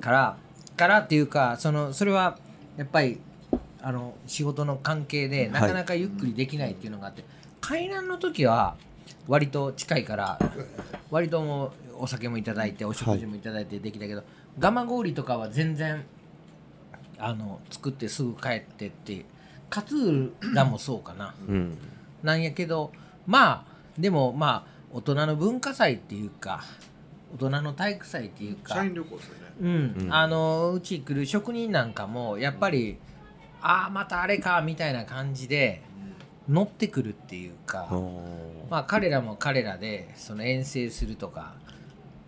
[0.00, 0.36] から
[0.76, 2.38] からっていうかそのそれは
[2.76, 3.20] やっぱり
[3.80, 7.22] あの仕事の関係でなかなかゆっくりできないっていうのがあって、
[7.60, 8.76] 海南の時は
[9.28, 10.38] 割と近いから
[11.10, 14.22] 割ともうお酒もいただいてお食事もいただいてできたけど、
[14.58, 16.02] 蒲郡とかは全然
[17.18, 19.26] あの作ってすぐ帰ってって
[19.74, 21.34] 勝浦もそうかな。
[21.48, 21.78] うん。
[22.22, 22.92] なんやけど
[23.26, 26.62] まあでもまあ大人の文化祭っていうか
[27.34, 29.40] 大人の体育祭っていうか社員旅行ですよね。
[29.60, 29.94] うん。
[30.02, 30.14] うん。
[30.14, 32.98] あのうち来る職人なんかもやっぱり、
[33.60, 35.82] ああまたあれかみたいな感じで
[36.48, 37.88] 乗ってくるっていうか、
[38.70, 41.54] まあ彼らも彼らでその遠征するとか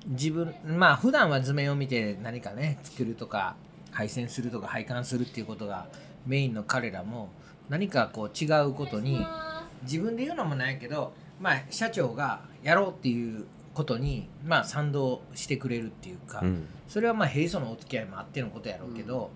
[0.06, 3.56] 自分まあ普段は図面を見て何かね作るとか
[3.90, 5.86] 配線するとか配管するっていうことが
[6.26, 7.30] メインの彼らも
[7.68, 9.24] 何かこう違うことに
[9.82, 16.66] 自分で言うのもないけどまあ社長がやろうっていうことにまあ賛同してくれるっていうか、うん。
[16.88, 19.30] それはまあ平素のお付き合いもあってのことやろうけど、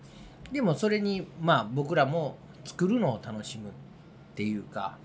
[0.50, 3.72] でもそれにまあ僕らも作るのを楽しむっ
[4.34, 4.96] ていうか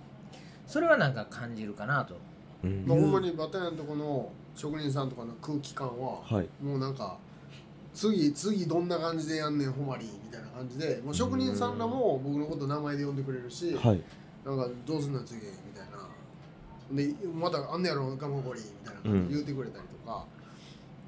[0.66, 2.18] それはなんか感じるかなと。
[2.64, 2.86] うん。
[2.88, 6.48] まあ、ほんまにバタヤのとこの職人さんとかの空気感は、はい。
[6.64, 7.18] もうなんか
[7.96, 14.02] 次次どんな感じでやんねんほまりみたいな感じでもう職人さんらも僕のこと名前で呼んでくれるし、はい。
[14.46, 16.06] なんかどうすんの次みたいな。
[16.92, 20.26] でまたあんねやろガマゴリみたいな感じで言うてくれたりとか、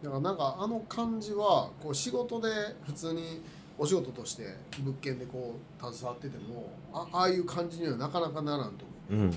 [0.02, 2.48] だからなんかあの感じはこう仕事で
[2.86, 3.42] 普通に
[3.78, 9.26] お仕事として物件でこう携わっててもあああいう感じにはなかなかならんと思う。
[9.26, 9.34] うん。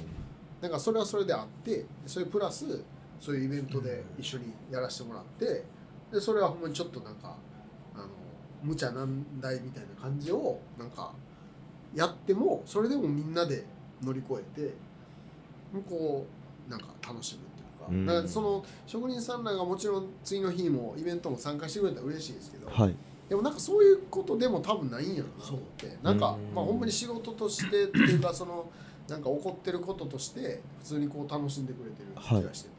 [0.62, 2.84] なんかそれはそれであってそれプラス
[3.20, 5.64] そういうイベントで一緒にやらせてもらって
[6.12, 7.36] でそれはほんまにちょっとなんか
[7.94, 8.04] あの
[8.62, 11.12] 無茶難題みたいな感じをなんか
[11.94, 13.64] やってもそれでもみんなで
[14.02, 14.74] 乗り越えて
[15.88, 16.26] こ
[16.68, 18.06] うなんか楽しむっていうか,、うん。
[18.06, 22.94] だからその職人さんらがもちろん次の日もイベントも参加してくれたら嬉しいですけど、はい。
[23.28, 26.54] でもなんかそういうことでも多分ないんやろなと思ってなんかうん。
[26.54, 28.68] まあほんまに仕事としてっていうかその
[29.08, 32.74] なんか起こってることとして普通にこう楽しんでくれてる気がしてて、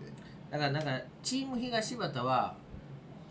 [0.50, 2.56] だからなんかチーム東畑は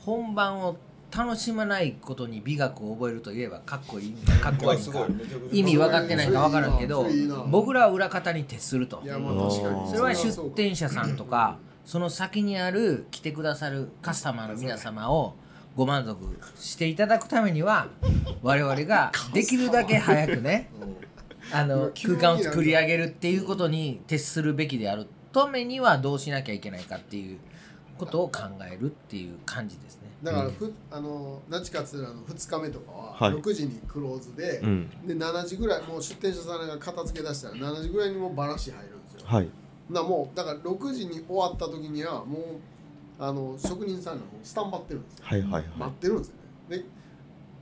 [0.04, 0.76] 本番を
[1.10, 4.10] 楽しまないことに美学を覚えるといえばかっこいい。
[4.10, 5.06] んかかっこ悪いんか
[5.50, 7.06] 意味分かってないか分からんけど
[7.50, 9.02] 僕らは裏方に徹すると。
[9.02, 15.34] それは出店者さんとかその先にある来てくださるカスタマーの皆様を
[15.74, 16.16] ご満足
[16.56, 17.88] していただくためには
[18.42, 20.70] 我々ができるだけ早くね
[21.52, 27.38] あの空間を作り上げるっていうことに徹するべきであるためにはどうしなきゃいけないかっていう
[28.00, 30.08] ことを考えるっていう感じですね。
[30.22, 33.32] だからふ、あの那智勝浦の2日目とかははい。
[33.34, 34.90] 6時にクローズで,、うん。
[35.06, 39.20] で7時ぐらいもう出店者さんが片付け出したら7時ぐらいにもうバラシ入るんですよ。
[39.24, 39.48] はい。
[39.90, 42.42] だからもうだから6時に終わった時にはもう
[43.18, 45.24] あの職人さんがもうスタンバってるんですよ。
[45.26, 46.34] はいはいは待ってるんですよ
[46.70, 46.78] ね。
[46.78, 46.84] で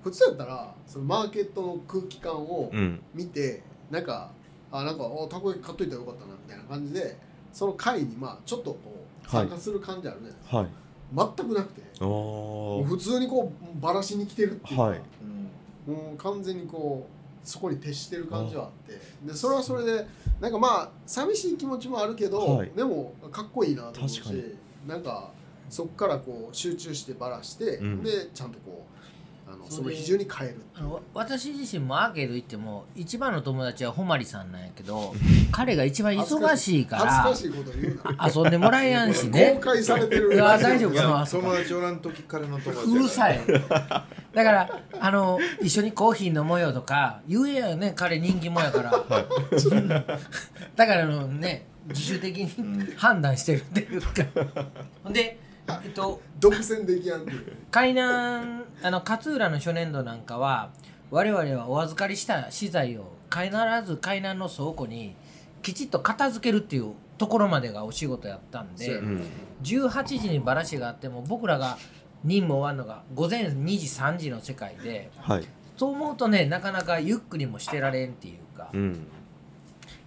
[0.03, 3.01] 普通やったらそのマーケットの空気感をいうん。
[3.15, 4.31] 見て、なんか
[4.71, 7.17] あなんかおたこ焼き買っといたらよかったなみたいな感じで
[7.53, 8.98] その会にまあちょっとこうはい
[9.29, 10.69] 参加する感じあるじゃないですか、はい。
[11.37, 11.83] 全くなくて。
[12.01, 14.77] 普通にこうバラしに来てるっていう。
[14.77, 15.01] か、はい。
[15.87, 19.01] もう完全にこうそこに徹してる感じはあって。
[19.27, 20.07] でそれはそれで
[20.41, 22.71] なんかまあ寂しい気持ちもあるけど、はい。
[22.77, 24.23] でもかっこいいなと思うし
[24.87, 25.31] なんか
[25.71, 28.03] そこからこう集中してバラして、うん。
[28.03, 28.98] でちゃんとこうあ
[29.59, 30.65] のその日中に帰るっていう。
[30.75, 35.15] あのわ私自身もアーケード行っても一番の友達はほまりさんなんやけど
[35.53, 37.35] 彼が一番忙しいから
[38.27, 40.35] 遊んでもらえやんし公ね開されてる。
[40.35, 43.41] いや大丈夫かな友達おらん時彼の友達うるさい。
[43.47, 54.09] だからあの一緒にコーヒー飲もうよとか言えやね彼人気者やから、だからあのね自主的に判断してるっていうか。
[55.03, 55.48] ほんで
[55.85, 57.57] えっと独占できやんっていう。
[57.71, 60.71] 海南あの勝浦の初年度なんかは
[61.11, 63.51] 我々はお預かりした資材を必
[63.87, 65.15] ず海南の倉庫に
[65.63, 69.23] きちっと片付けるっていうところまでがお仕事やったんでそうやうん。
[69.63, 71.79] 18時にバラシがあっても僕らが
[72.25, 75.45] 任務終わるのが午前2時3時の世界ではい。
[75.77, 78.71] そう思うとねなかなかゆっくりもしてられんっていうか。
[78.73, 79.07] うん。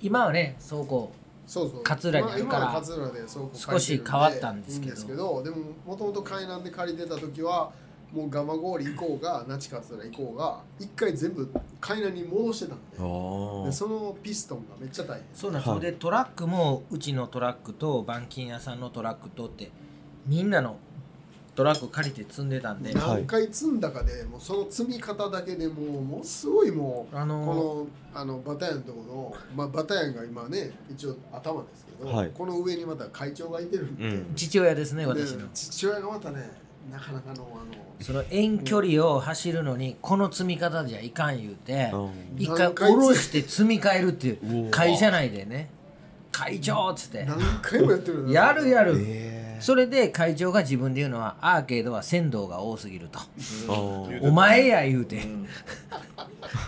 [0.02, 1.12] 今はね倉庫
[1.48, 1.84] そうそう。
[1.84, 4.92] 勝浦にあるからまあ今は勝浦でそうこう少し変わったんですけど。
[4.92, 7.72] ですけどでももともと海南で借りてた時は
[8.12, 11.50] もう蒲郡行こうが那智勝浦行こうが一回全部
[11.80, 12.98] 海南に戻してたんで。
[12.98, 19.72] あでそのピストンがめっちゃ大変そうなんです、でトラックもうちのトラックと板金屋さんのトラックとって
[20.28, 20.78] みんなの
[21.54, 27.54] トラック借りて積んでたんで、はい何回積んだかでもうその積み方だけでもうものすごいもうあのこ
[28.14, 32.32] のあのバタヤンのところの、まあ、バタヤンが今ね一応頭ですけど、はい。
[32.34, 34.36] この上にまた会長がいてるんで,で、うん。
[34.36, 35.48] 父親ですね私の。
[35.54, 36.52] 父親がまたね
[36.90, 42.10] なかなかのあのその遠距離を走るのにこの積み方じゃいかん言うてうん。
[42.38, 44.32] 一回下ろして積み替えるってい
[44.68, 45.70] う会社内でね。
[46.32, 47.26] 会長っつって。
[47.26, 48.96] 何回もやってるよやるやる。
[49.00, 53.20] えそれで会長が自分で言うのはアーケードは鮮度が多すぎると。
[53.20, 54.22] ーあー。
[54.22, 55.22] お前や言うて。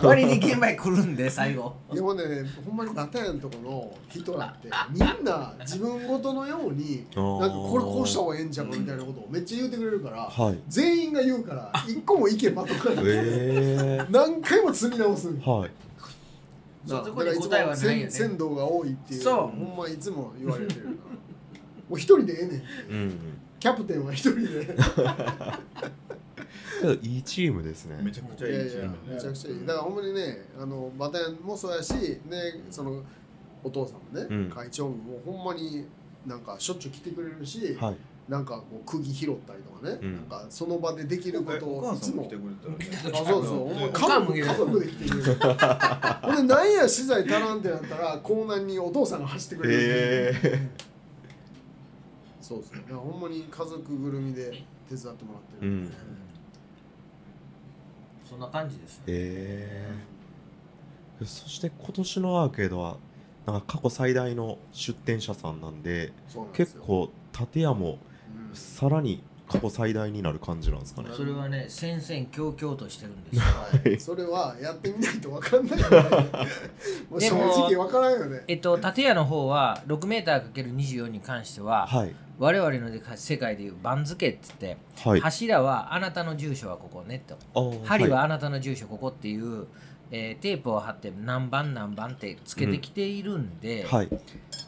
[0.01, 1.75] 割に現場に来るんで最後。
[1.91, 2.23] いやもうね
[2.65, 10.59] ほんまにバタヤンとこの人らってみんな自分ごとのようになんかこれこうした方がええんちゃうかみたいなことをめっちゃ言うてくれるから、はい。
[10.67, 15.71] 全員が言うから一個も意見まとかない、え何回も積み直すんー、はい。
[16.85, 18.11] そこに答えはもないよね。
[18.11, 19.35] 鮮鮮度が多いっていうそう。
[19.35, 20.91] ほんまいつも言われてるな
[21.89, 23.01] もう一人でええねん。
[23.01, 23.19] うん
[23.59, 24.75] キャプテンは一人で。
[27.01, 27.97] いいチームですね。
[28.03, 28.97] めちゃくちゃいやいチーム。
[29.07, 29.59] めちゃくちゃいい。
[29.65, 32.19] だからほんまにねあのバタヤンもそうやしで
[32.69, 33.01] その
[33.63, 34.49] お父さんもね、うん。
[34.49, 35.85] 会長ももうほんまに
[36.27, 37.95] なんかしょっちゅう来てくれるし、はい。
[38.27, 40.15] なんかこう釘拾ったりとかね、うん。
[40.15, 42.29] なんかその場でできることおをいつも。
[42.29, 43.89] あそうそう。
[43.93, 44.87] 家族家族で。
[44.87, 45.35] 来てくれる。
[46.21, 50.51] ほんでなんや資材足らんってなったら港南にお父さんが走ってくれるえそう
[52.61, 55.95] そうだからほんまに家族ぐるみで手伝ってもらってるんで、ね
[58.33, 59.91] そんな感じですよえ。
[61.21, 62.97] ー、そして今年のアーケードは
[63.45, 66.13] なんか過去最大の出店者さんなんで
[66.53, 67.11] 結構
[67.51, 67.99] 建屋も
[68.49, 68.55] うん。
[68.55, 71.09] さらに過去最大になる感じなんですかね。
[71.11, 73.41] それはね戦々恐々としてるんですよ。
[73.45, 75.99] はい、それはやってみないと分かんないよね。
[77.09, 78.43] もう正直分からんよね。
[78.47, 85.19] えっと建屋の方は 6m×24 に関しては、はい我々の世界でいう番付って言って、はい。
[85.19, 87.81] 柱はあなたの住所はここねと。
[87.85, 89.67] 針はあなたの住所ここっていう、
[90.11, 94.09] えーテープを貼って何番何番ってつけてきているんで、はい。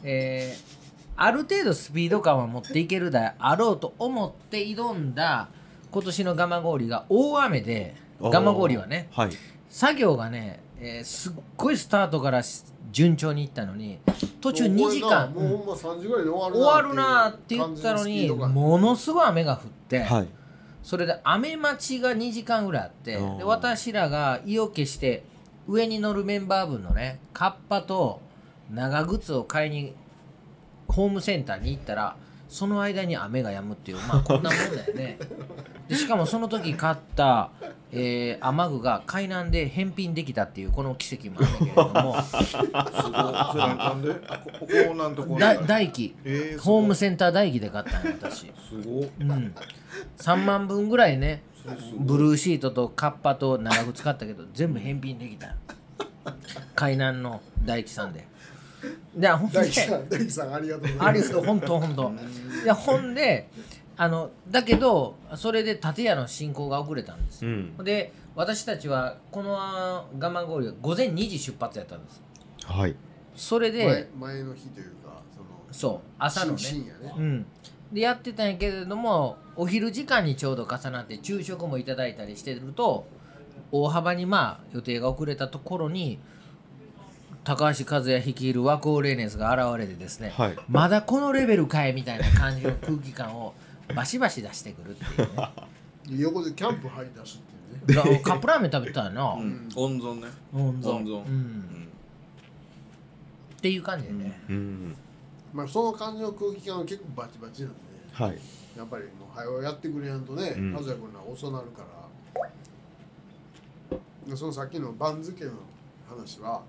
[0.04, 0.86] えー
[1.18, 5.48] ある程度スピード感は持っていけるであろうと思って挑んだ
[5.90, 9.30] 今年の蒲郡が大雨で蒲郡はねはい。
[9.70, 13.98] 作業がね、えーすっごいスタートからし順調にいったのに
[14.40, 15.32] 途中2時間。
[15.32, 20.28] もうほんま3時ぐらいで終わる終わるなって言ったのにものすごい雨が降って、はい。
[20.82, 25.24] それで雨待ちが2時間ぐらいあってで私らが意を決して
[25.66, 28.20] 上に乗るメンバー分のねカッパと
[28.70, 29.94] 長靴を買いに
[30.86, 32.16] ホームセンターに行ったら
[32.48, 35.18] その間に雨が止むっていうまあこんなもんだよね。
[35.88, 37.50] でしかもその時買った、
[37.92, 42.22] えー雨具が海南で返品できたっていうこの奇跡もあるんだけれども。
[42.22, 42.72] すごい
[43.76, 48.40] なんであこここなんとこうだ大機えー、ホームセンター大機で買ったんよ私。
[48.40, 49.54] すごいうん、
[50.18, 51.42] 3万分ぐらいね
[51.98, 55.54] ブルーシートとカッパと長靴買ったけど全部返品できた。
[56.74, 58.26] 海南の大樹さんで
[59.14, 61.08] でほんで大樹さんさんありがとうございます。
[61.08, 62.12] ありがとう本当本当
[62.64, 63.48] いやほんで
[63.96, 67.44] あのだけどそれで建屋の進行が遅れたんです。
[67.44, 67.76] ようん。
[67.78, 72.22] で私たちはこの我慢氷は午前2時出発やったんです。
[72.64, 72.94] はい。
[73.34, 76.58] それ前で前の日というかそのそう朝のね。
[76.58, 77.14] 深深夜ね。
[77.16, 77.46] うん、
[77.92, 83.06] でやってたんやけれどもお昼時間にちょうど重なって昼食もいただいたりしてると
[83.72, 86.18] 大幅にまあ予定が遅れたところに
[87.46, 90.56] 高橋和也率いるワコーレーネスが現れてですね、はい。
[90.68, 93.54] まだこのレベルかいみたいな感じの空気感を
[93.94, 95.52] バシバシ出してくるっていうね。
[96.24, 98.18] 横でキャンプ入り出しっていうね。
[98.18, 100.26] だカップラーメン食べたよな、うん、温存ね。
[100.52, 100.90] 温存。
[100.90, 101.24] 温存。
[101.24, 101.88] うん。
[103.58, 104.96] っていう感じでね、うん。
[105.54, 107.76] まあその感じの空気感は結構バチバチなんで
[108.12, 108.38] はい。
[108.76, 110.74] やっぱりもう早うやってくれやんとね、うん。
[110.74, 111.84] 和也君ら遅なるか
[113.90, 113.98] ら。
[114.28, 115.52] でそのさっきの番付の
[116.08, 116.60] 話は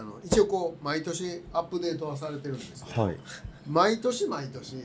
[0.00, 3.16] あの一応こう毎年アップデートはされてるんですけど、はい。
[3.68, 4.76] 毎年毎年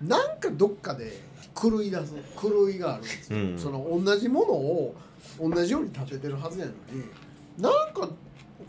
[0.00, 1.12] なんかどっかで
[1.60, 3.58] 狂い出す狂いがあるんですよ、うん。
[3.58, 4.94] その同じものを
[5.40, 7.04] 同じように立ててるはずやのに
[7.58, 8.08] なんか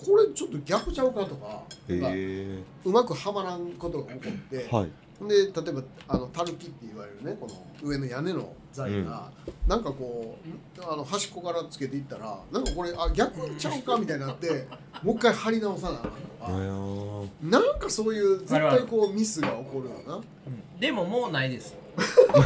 [0.03, 4.89] これちょっと逆ちゃうかとかえがー、うまくはまらんことが起こって、はい
[5.21, 9.31] で例えばあのタルキって言われるねこの上の屋根の材が、
[9.67, 10.37] なんかこ
[10.77, 14.67] うあの端っこからつけていったらなんかこれあ逆ちゃうかみたいになって
[15.01, 17.27] もう一回貼り直さなあかんとあか、ー。
[17.41, 21.73] なんかそういう絶対こうミスが起こるようんでももうないです。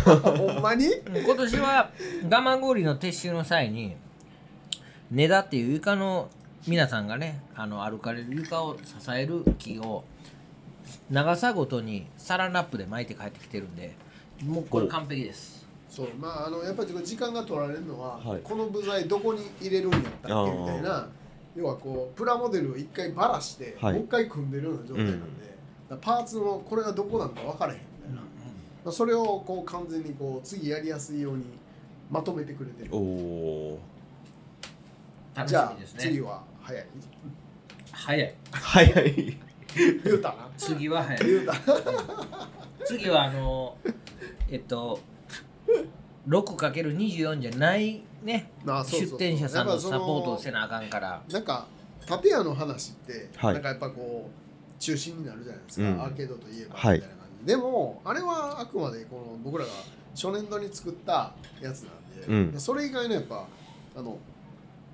[0.06, 0.86] な ほんまに？
[0.86, 1.92] うん今年は
[2.26, 3.96] 我慢氷の撤収の際に
[5.10, 6.30] 根田っていう床の
[6.68, 10.04] 皆さんがねあの歩かれる床を支える木を
[11.10, 13.94] 長さごとにサランラップで巻いて帰ってきてるんで
[14.44, 15.68] もうこれ完璧です。
[15.90, 18.42] そうまああのやっぱり時間が取られるのは、はい。
[18.44, 21.08] この部材どこに入れるんやったっけみたいな
[21.56, 23.94] 要はこうプラモデルを一回ばらして、はい。
[23.96, 25.58] もう一回組んでるような状態なんで、
[25.90, 25.98] うん。
[25.98, 28.22] パーツのこれがどこなのか分からへんみたいな、
[28.86, 31.46] まあそれをこう完全にこう次やりやすいように
[32.12, 32.90] まとめてくれてる。
[32.94, 33.80] おお
[35.36, 36.00] 楽しじゃあみですね。
[36.02, 36.86] 次は早い？
[37.92, 38.36] 早い。
[38.52, 39.38] 早い。
[40.04, 40.30] 言うた。
[40.30, 41.06] な次は
[42.86, 43.78] 次はあの
[44.50, 45.00] えっと
[46.28, 48.52] 6×24 じゃないね。
[48.66, 49.20] まあそうそうそう。
[49.20, 51.22] 出店者さんのサポートをせなあかんから。
[51.32, 51.68] なんか
[52.06, 53.54] 建屋の話って、はい。
[53.54, 56.02] なんかやっぱこう中心になるじゃないですか、うん。
[56.02, 57.00] アーケードといえばみはい。
[57.00, 57.46] たいな感じ。
[57.46, 59.72] で、でもあれはあくまでこの僕らが
[60.14, 62.52] 初年度に作ったやつなんで、うん。
[62.52, 63.46] でそれ以外のやっぱ
[63.96, 64.18] あの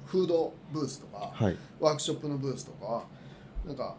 [0.05, 1.57] フードブースとか、はい。
[1.80, 3.03] ワークショップのブースとかは
[3.66, 3.95] なんか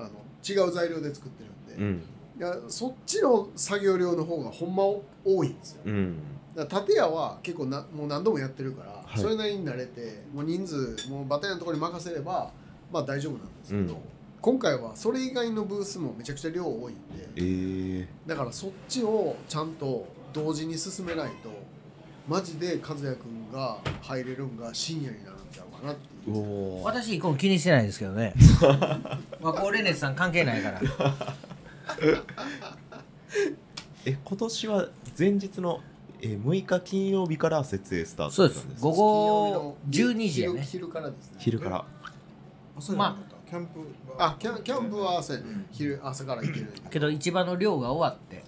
[0.00, 0.10] あの
[0.46, 2.02] 違う材料で作ってるんで、うん。
[2.38, 4.84] いやそっちの作業量の方がほんま
[5.24, 6.16] 多いんですよ、うん。
[6.54, 9.18] だから建屋は結構なもう何度もやってるから、はい。
[9.20, 12.50] それなりに慣れてもう人数もうバタヤのところに任せれば
[12.92, 14.00] まあ大丈夫なんですけど、うん。
[14.40, 16.96] 今回はそれ以外のブースもめちゃくちゃ量多いん
[17.36, 21.50] えでー、だからそっちをちゃんと同時に進めないと
[22.26, 26.08] マジで和也君が入れるんが深夜になるんちゃうかなって
[26.82, 28.34] 私イコン気にしてないですけどね。
[29.40, 30.80] 和光レネスさん関係ないから。
[34.06, 35.80] え今年は前日の、
[36.20, 38.66] えー、6日金曜日から設営スタートそうです。
[38.80, 40.62] 午後12時やね。
[40.62, 41.36] 昼昼からですね。
[41.38, 41.84] 昼から。
[42.96, 43.16] ま
[43.48, 43.80] キャンプ
[44.16, 45.34] あキャンキャンプは朝
[45.72, 48.44] 昼朝から行けるけど市場の漁が終わって、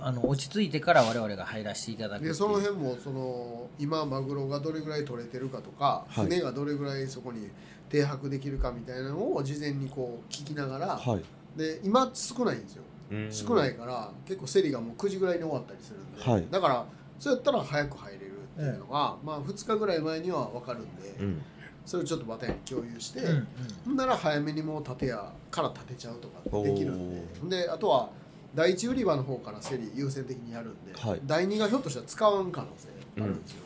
[0.00, 6.26] あの落ち着いてから我々が入らせていただくでその辺もその今マグロがどれぐらい取れてるかとか、はい。
[6.26, 7.48] 船がどれぐらいそこに
[7.88, 11.22] 停泊できるかみたいなのを事前にこう聞きながら、はい。
[11.58, 12.82] で今少ないんですよ。
[13.10, 13.32] うん。
[13.32, 16.46] 少ないから結構競りがもう9時ぐらいに終わったりするんで、はい。
[16.50, 16.86] だから
[17.18, 21.42] そうやったら早く入れるっていうのが、まあ2日ぐらい前には分かるんで、うん。
[21.84, 23.46] それをちょっとバタヤに共有して、うんうん。
[23.86, 27.26] ほんなら早めにもう建屋から建てちゃうとかできるんで。
[27.44, 28.10] おであとは
[28.54, 31.20] 第一売り場の方から競り優先的にやるんで、はい。
[31.24, 32.88] 第二がひょっとしたら使わん可能性
[33.22, 33.62] あるんですよ、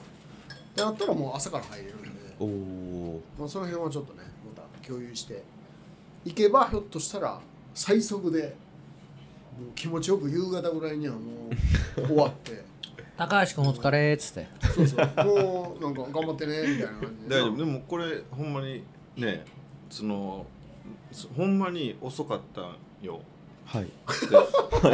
[0.76, 2.08] であったらもう朝から入れるんで、
[2.38, 5.42] おおまあ、その辺はちょっとねまた共有して
[6.24, 7.40] いけばひょっとしたら
[7.74, 8.56] 最速で
[9.58, 11.20] もう気持ちよく夕方ぐらいにはも
[11.96, 12.64] う終わって。
[13.16, 14.46] 高橋君お疲れっつって。
[14.74, 17.00] そうそうもうなんか頑張ってねみたいな。
[17.00, 17.56] 感じで大丈夫。
[17.56, 18.84] でもこれほんまに
[19.16, 19.44] ね
[19.88, 20.44] その
[21.12, 23.20] そほんまに遅かったんよ
[23.66, 23.90] はい。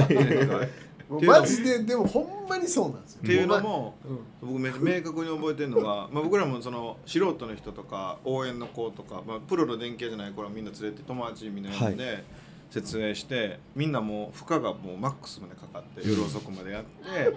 [0.09, 0.67] でなんか
[1.09, 3.21] もうマジででもほんまにそうなんですよ。
[3.23, 3.95] っていうのも
[4.43, 4.59] うん。
[4.61, 12.25] 僕明確に覚えてるのが、まあ、僕らもその素人の人とか応援の子とか、まあ、プロの電気屋じゃない子らみんな連れて友達みたいなので
[12.71, 17.37] 説明して、みんなもう負荷がもうマックスまでかかって夜遅くまでやって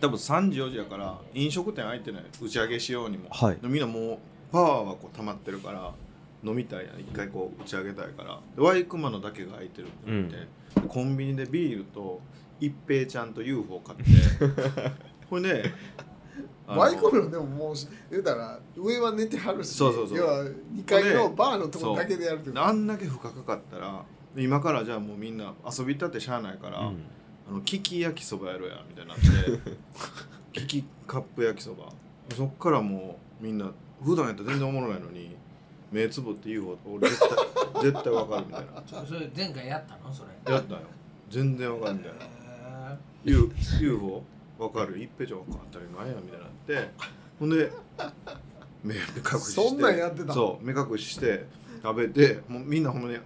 [0.00, 2.24] 多分3時4時やから飲食店開いてない。
[2.40, 3.58] 打ち上げしようにも、はい。
[3.60, 4.18] でみんなもう
[4.52, 5.92] パワーはこう溜まってるから
[6.42, 8.40] 飲みたいやん一回こう打ち上げたいから。
[8.56, 10.48] でワイクマのだけが空いてるってなって、
[10.88, 12.20] コンビニでビールと
[12.58, 14.04] 一平ちゃんと UFO 買って。
[15.28, 15.62] これね
[16.66, 17.74] あのバイクのでももう
[18.10, 20.18] 言うたら上は寝てはるしそうそうそう。
[20.18, 24.04] 要は2階のバーのところだけでやるってあんだけ負荷かかったら
[24.36, 27.02] 今からじゃあもうみんな遊びたってしゃあないから、うん。
[27.48, 29.24] あのキキ焼きそばやろうやみたいになって
[30.60, 31.88] キキカップ焼きそば。
[32.36, 33.72] そっからもうみんな
[34.02, 35.36] 普段やったら全然おもろないのに
[35.92, 38.82] 目つぶって UFO 俺絶対絶対わかるみたいな。
[39.06, 40.12] それ前回やったの？
[40.12, 40.52] それ。
[40.52, 40.80] やったよ。
[41.30, 42.92] 全然わかるみたいな。
[42.92, 44.22] へ U- UFO
[44.58, 44.98] わかる？
[45.02, 46.90] 一平ちゃんわかったりなんやみたいになって。
[47.38, 47.70] ほんで
[48.84, 49.02] 目目隠
[49.40, 49.68] しして。
[49.68, 50.32] そんなんやってた？
[50.32, 51.46] そう目隠しして
[51.82, 53.18] 食べてもうみんなほんまに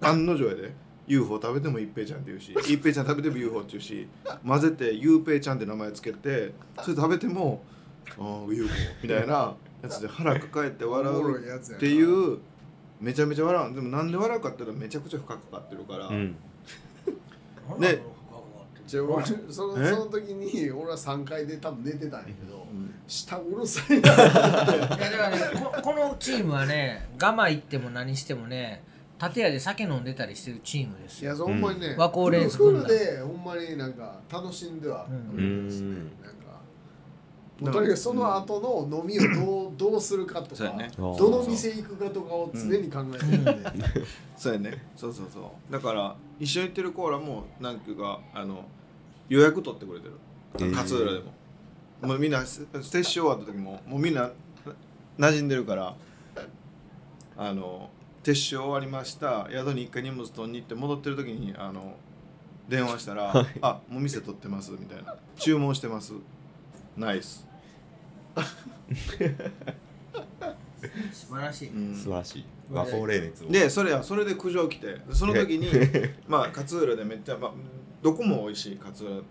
[0.00, 0.72] 案の定やで。
[1.06, 4.08] UFO 食べても一平ちゃんって言うし一平ちゃん食べても UFO って言うし
[4.46, 6.52] 混ぜてゆうぺいちゃんって名前つけて
[6.82, 7.62] それ食べても
[8.18, 8.70] ああ UFO
[9.02, 9.52] みたいな
[9.84, 12.38] やつで腹抱えて笑うっていう
[13.00, 13.74] めちゃめちゃ笑う。
[13.74, 16.36] でもなんで笑うかって言ったらめちゃくちゃ負荷かかってるから、うん。
[17.70, 18.02] ー で
[18.86, 19.90] じゃあ俺そのえ？
[19.90, 22.94] その時に俺は3階で多分寝てたんやけどうん。
[23.06, 24.36] 下うるさいなと思って。
[24.36, 28.82] いやだからねここのチームはねガマ行っても何してもね
[29.18, 31.30] 建屋で酒飲んでたりしてるチームですよ。
[31.30, 35.38] いやそうほんまにね和光レースフル軍団でほんまになんか楽しんではうん。
[35.38, 35.94] うん。
[36.22, 36.43] なんか
[37.62, 40.90] とにかくその後の飲みをどうどうするかとかね。
[40.96, 43.54] どの店行くかとかを常に考えてるんで。
[44.36, 44.84] そうやね。
[44.96, 45.26] そうそう。
[45.32, 48.64] そうだから一緒に行ってるコーラもなんていうかあの
[49.28, 50.14] 予約取ってくれてる。
[50.72, 51.32] 勝浦でも、
[52.08, 54.30] もうみんなステッシュ終わった時ももうみんな
[55.18, 55.96] 馴染んでるから
[57.36, 57.90] あの
[58.22, 59.48] 撤収終わりました。
[59.50, 61.94] 宿に一回荷物取りに行って戻ってる時にあの
[62.68, 63.32] 電話したら
[63.62, 66.14] 「あもう店取ってます」みたいな「注文してます」
[66.96, 67.46] ナイス、
[71.12, 71.94] 素晴らしい、うん。
[71.94, 72.44] 素晴らしい。
[72.70, 73.48] 和光冷熱を。
[73.50, 75.68] でそれやそれで苦情来てその時に
[76.28, 77.52] まあ勝浦でめっちゃ、まあ、
[78.02, 79.22] どこも美味しい勝浦っ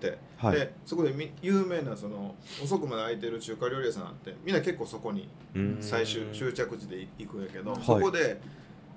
[0.00, 0.56] て、はい。
[0.58, 5.76] でそこでみ有名なその遅くまで空いてる中華料理屋さんあってみんな結構そこにうん。
[5.80, 7.82] 最終終着地で行くんやけど、はい。
[7.84, 8.40] そこで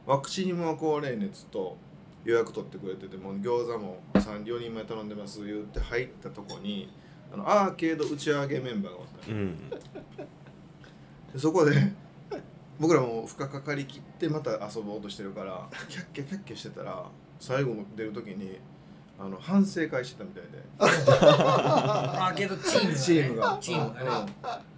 [0.06, 1.78] ワクチン無高冷熱と
[2.24, 6.92] 予約取ってくれててもう餃子も4人前頼んでます言って入ったとこに
[7.44, 9.38] ああのアーケード打ち上げメンバーがおったの。
[9.38, 9.70] うん。
[11.34, 11.92] でそこで
[12.80, 17.06] 僕らも負荷かかりきってまた遊ぼうとしてるからキャッキャキャッキャしてたら
[17.40, 18.58] 最後出る時に
[19.20, 20.50] あの反省会してたみたいで。
[20.80, 24.04] アーケードチームが、ね、チームが。
[24.04, 24.34] チームがね。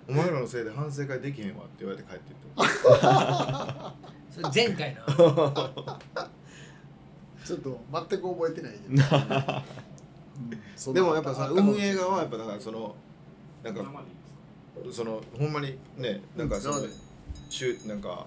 [0.08, 0.20] うん。
[0.20, 2.38] お前らのせいで反省会できへんわって言われて帰っていっ
[3.01, 3.93] た。
[4.32, 5.03] それ前回の。
[7.43, 9.03] ちょっと全く覚えてないけど
[10.88, 10.94] うん。
[10.94, 12.96] でもやっぱさ運営側はやっぱだからその
[13.64, 13.84] なんか
[14.92, 16.90] そのほんまにねなんかそのうん。
[17.50, 18.26] しゅなんか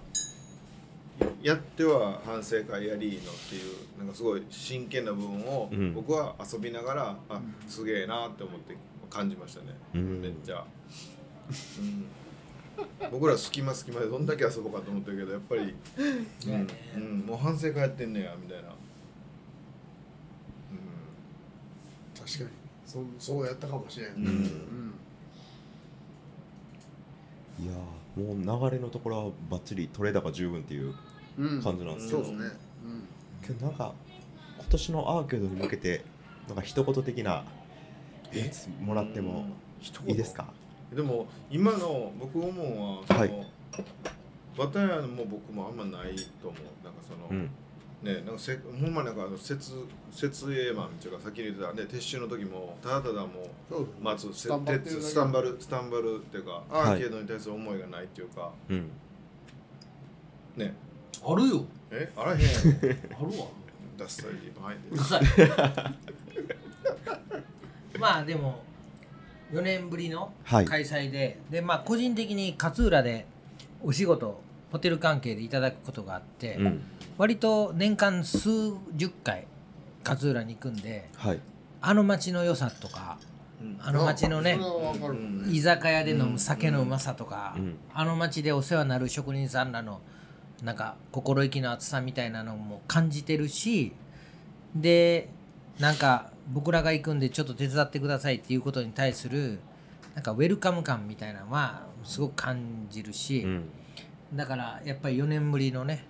[1.43, 5.95] やっては反省会やりのっていうなんかすごい真剣な部分をうん。
[5.95, 8.77] 僕は遊びながら、あすげえなって思って
[9.11, 10.21] 感じましたね、うん。
[10.23, 10.65] めっちゃ、
[11.79, 11.83] う
[13.07, 15.75] ん、僕ら隙間隙間でどんだけ遊ぼうかと思ってるけどやっぱり、
[16.47, 16.69] うん。
[16.97, 18.71] うん、もう反省会やってんねやみたいな、
[22.25, 22.51] 確かに。
[22.87, 24.25] そそうやったかもしれん、うん。
[24.25, 24.95] うん。
[27.65, 30.95] いやーもう流れのところはバッチリ取れ高十分っていう
[31.39, 31.63] うん。
[31.63, 32.59] 感じなんですけど、そうですね、
[33.47, 33.93] けどなんか
[34.59, 36.05] 今年のアーケードに向けて
[36.49, 37.45] なんか一言的な
[38.33, 39.47] やつもらっても
[40.07, 40.47] いいですか？
[40.95, 43.47] でも今の僕思うのはその、はい。
[44.59, 46.85] バタヤも僕もあんまないと思う。
[46.85, 47.49] なんかその、うん
[48.03, 49.73] ねなんかせほんまなんかあの設
[50.11, 53.29] 設営マンっていうか先に言ってたね撤収の時もただただもう
[53.69, 55.07] そう待つスタンバってるだけ。
[55.07, 56.99] スタンバルスタンバルっていうかアはい。
[56.99, 58.91] ーケードに対する思いがないっていうか、うん。
[60.57, 60.75] ね。
[61.23, 61.65] あるよ。
[61.91, 62.11] え？
[62.17, 62.47] あらへん ある
[63.39, 63.47] わ。
[63.99, 64.31] ダッサい
[64.63, 64.79] バイ
[67.99, 68.63] まあでも
[69.53, 70.65] 4年ぶりのはい。
[70.65, 73.27] 開催で、でまあ個人的に勝浦で
[73.83, 74.41] お仕事
[74.73, 76.83] ホテル関係でいただくことがあって、うん
[77.21, 78.49] 割と年間数
[78.95, 79.47] 十回
[80.03, 81.41] 勝浦に行くんではい。
[81.83, 83.19] あの街の良さとか
[83.79, 84.59] あの街のね
[85.47, 87.77] 居酒屋で飲む酒のうまさとか、うん。
[87.93, 90.01] あの街でお世話になる職人さんらの
[90.63, 93.93] なんか心意気の厚さみたいなのも感じてるし
[94.75, 95.29] で
[95.79, 99.59] なんか僕らが行くんでちょっと手伝ってくださいっていうことに対する
[100.15, 103.69] なんかウェルカム感みたいなのはすごく感じるし、うん。
[104.33, 106.07] だからやっぱり4年ぶりのね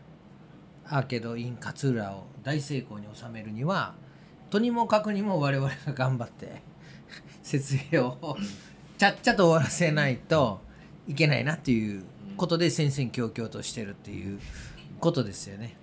[0.93, 3.95] アーケード in 勝浦を大成功に収めるには
[4.51, 6.63] とにもかくにも我々が頑張って
[7.43, 8.37] 設営を
[8.99, 10.61] ちゃっちゃと終わらせないと
[11.07, 12.03] いけないなっていう
[12.37, 14.41] ことで戦々恐々としてるっていう
[14.99, 15.77] ことですよね。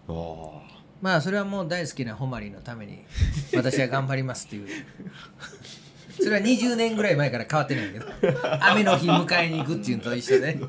[1.02, 3.00] まあそれはもう大好きなホマリのために
[3.56, 4.68] 私は頑張りますっていう。
[6.20, 8.06] それは20年ぐらい前から変わってないけど
[8.62, 10.56] 雨の日迎えに行くっていうのと一緒で。
[10.56, 10.62] ね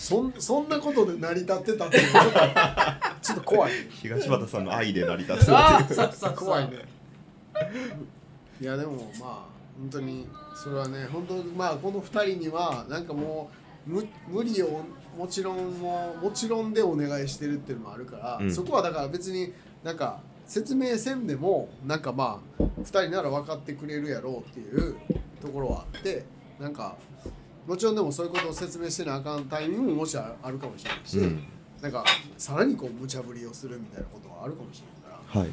[0.00, 2.12] そんそんなことで成り立ってたっていう。
[2.14, 3.72] の はちょっと怖い。
[3.90, 6.10] 東畑さんの愛で成り立つそう。
[6.14, 6.78] そう 怖いね。
[8.62, 9.44] いやでもまあ
[9.78, 13.50] 本当にそれはね本当まあこの2人にはなんかも
[13.86, 14.80] う無無理を
[15.18, 18.50] もちろんもうもちろんでお願いしてるっていうのもあるから、うん。
[18.50, 19.52] そこはだから別に
[19.84, 24.96] なんか説明せんでもなんかまあ2人なら分かってくれるやろうっていう
[25.42, 26.24] ところはあって
[26.58, 26.96] なんか
[27.70, 31.44] もちろんでもそういうことを説明してなあかんタイミングももしああるかもしれないし、うん。
[31.80, 32.04] なんか
[32.36, 35.40] さらにこう無茶ぶりをするみたいなことはあるかもしれないから。
[35.40, 35.50] はい。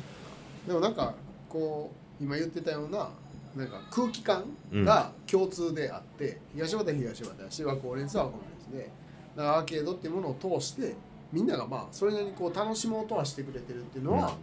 [0.66, 1.14] でもなんか
[1.48, 3.10] こう今言ってたような
[3.56, 4.46] なんか空気感
[4.84, 8.90] が共通であって、東畑は東畑だし和光列は和光列で
[9.36, 10.96] だからアーケードっていうものを通して
[11.32, 14.36] みんながまあそれなりにこう楽しもうとはしてくれてるっていうのは、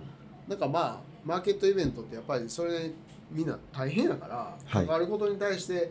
[0.46, 2.94] なんかまあマーケットイベントってやっぱりそれなりに
[3.32, 4.86] みんな大変やから、はい。
[4.86, 5.90] 関わることに対して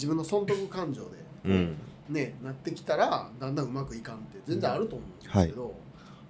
[0.00, 1.08] 自分の損得感情で
[1.44, 1.76] うん。
[2.08, 5.74] ねなってきたらだんだんうまくいかんって全然あると思うんですけど、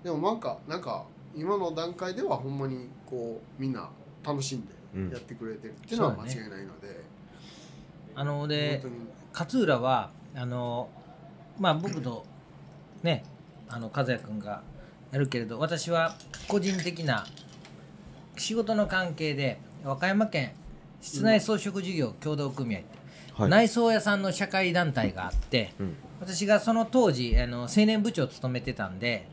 [0.05, 1.05] でもなんかなんか
[1.35, 3.89] 今の段階ではほんまにこうみんな
[4.23, 7.01] 楽しんでやってくれてるっていうのは間違いないので、
[8.15, 8.83] あので
[9.33, 10.91] 勝浦はあの
[11.59, 12.27] まあ僕と
[13.03, 13.25] ね
[13.69, 14.63] あの和也君が
[15.13, 16.15] やるけれど私は
[16.47, 17.27] 個人的な
[18.37, 20.53] 仕事の関係で和歌山県
[21.01, 23.00] 室内装飾事業協同組合、はい
[23.49, 25.97] 内装屋さんの社会団体があってうん。
[26.21, 29.27] 私がその当時あの青年部長を務めてたんで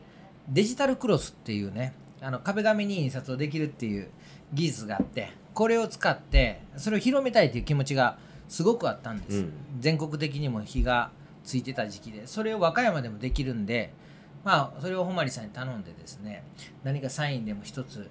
[0.48, 4.08] デジタルクロスっていうねあの壁紙に印刷をできるっていう
[4.54, 9.52] 技術があってこれを使ってそれを広めたいという気持ちがすごくあったんです、うん。
[9.78, 11.10] 全国的にも火が
[11.44, 13.92] ついてた時期でそれを和歌山でもできるんで
[14.44, 16.44] まあそれを誉さんに頼んでですね
[16.84, 18.10] 何かサインでも一つ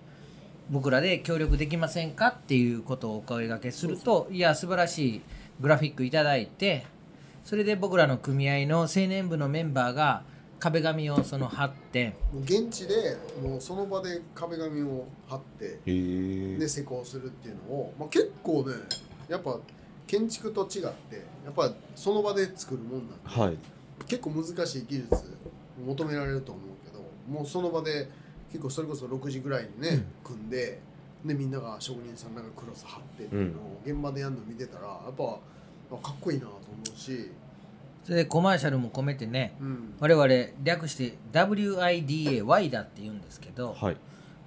[0.70, 5.22] 僕らで協力できませんかっていうことをお声掛けするといや素晴らしい
[5.60, 6.86] グラフィックいただいて
[7.44, 10.24] それで僕らの組合の青年部のメンバーが
[10.60, 18.74] 壁紙をその貼って現地でもうその場で壁紙を貼ってで施工するっていうのを、まあ、結構ね
[19.30, 19.60] やっぱ
[20.08, 23.58] 建築と違ってやっぱその場で作るもんなんで、はい。
[24.08, 25.10] 結構難しい技術
[25.86, 28.10] 求められると思うけどもうその場で
[28.52, 30.80] 結構それこそ6時ぐらいにね、組んで
[31.26, 37.32] でみんなが職人さんなんかクロス貼ってっていうのを現場でやるの見てたらやっぱあかっこいいなと思うし、
[38.04, 40.28] それでコマーシャルも込めてねうん、我々
[40.64, 43.98] 略して WIDAY だって言うんですけど、はい。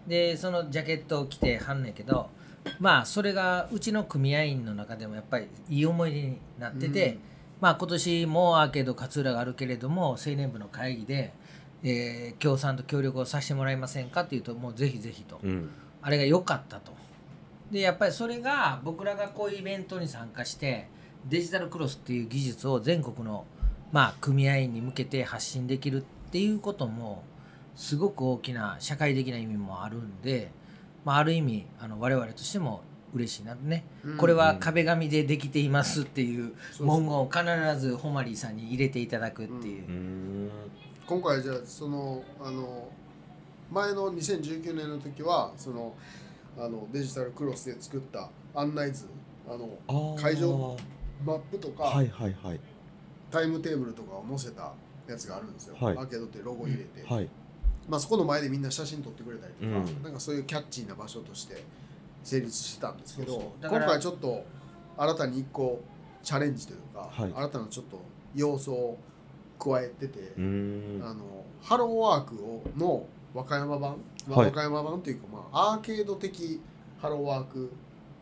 [0.07, 2.31] でそのジャケットを着てはんねんけど
[2.79, 7.18] まあそれがうちの組合員の中でもやっぱりいい思い出になってて、うん。
[7.61, 11.33] まあ今年もアーケード勝浦があるけれども青年部の会議で、
[11.83, 15.71] えー協賛と協力をさせてもらえませんかっていうともうぜひぜひと、うん
[16.03, 16.92] あれが良かったと。
[17.70, 20.88] でやっぱりそれが僕らがこういうイベントに参加して
[21.28, 23.44] デジタルクロスっていう技術を全国の
[23.92, 27.22] まあ組合員に向けて発信できるっていうことも
[27.76, 30.51] すごく大きな社会的な意味もあるんで、
[31.05, 32.82] まあ、ある意味あの我々としても
[33.12, 34.16] 嬉しいなね、うん。
[34.16, 39.88] これは壁紙でできていますっていう文言を必ずホマリーさんに入れていただくっていう。
[39.88, 40.51] う、ん。
[41.07, 42.88] 今回じゃあそのあの
[43.71, 45.95] 前の2019年の時はその
[46.59, 49.07] あのデジタルクロスで作った案内図
[49.49, 50.77] あの会場
[51.25, 52.61] マップとか、はいはいはい。
[53.31, 54.73] タイムテーブルとかを載せた
[55.07, 55.97] やつがあるんですよ、はい。
[55.97, 57.29] アーケードってロゴ入れて、はい。
[57.89, 60.03] まあ、そこの前でみんな写真撮ってくれたりとか、うん。
[60.03, 61.62] なんかそういうキャッチーな場所として
[62.23, 64.45] 成立してたんですけど今回ちょっと
[64.97, 65.81] 新たに一個
[66.23, 67.33] チャレンジというか、はい。
[67.35, 68.01] 新たなちょっと
[68.35, 68.99] 要素を
[69.59, 71.03] 加えてて、うん。
[71.05, 73.97] あのハローワークをの和歌山版、
[74.28, 74.47] まあはい。
[74.47, 76.61] 和歌山版というか、まあ、アーケード的
[77.01, 77.70] ハローワーク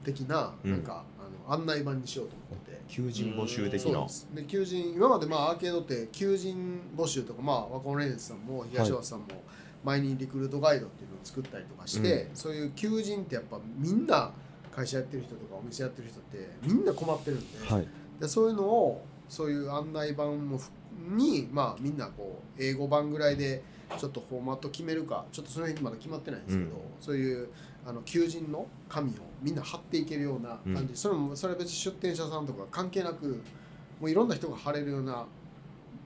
[0.05, 0.73] 的なうん。
[0.73, 2.69] なんか、あの案内板にしようと思って。
[2.69, 2.81] て。
[2.89, 4.07] 求人募集的な。
[4.35, 9.27] で求人今までまあアーケードって求人募集とかまあワコンレンスさんも東尾さんも
[9.85, 14.33] 前にリクルートガイドっていうのを作ったりとかして、うそういう求人ってやっぱみんな
[14.75, 17.89] 会社やってる人とかお店やってる人ってみんな困ってるんで,、はい。
[18.21, 20.71] でそういうのをそういう案内板もふ
[21.11, 23.63] にまあみんなこう英語版ぐらいで
[23.97, 26.81] ちょっとフォーマット決めるかちょっとその辺まだ決まってないんですけど、うん。
[27.01, 27.49] そういう
[27.87, 30.97] あの求人の紙をみんな貼っていけるような感じ、うん。
[30.97, 33.43] それもそれは別に出店者さんとか関係なく
[34.01, 35.25] もういろんな人が貼れるような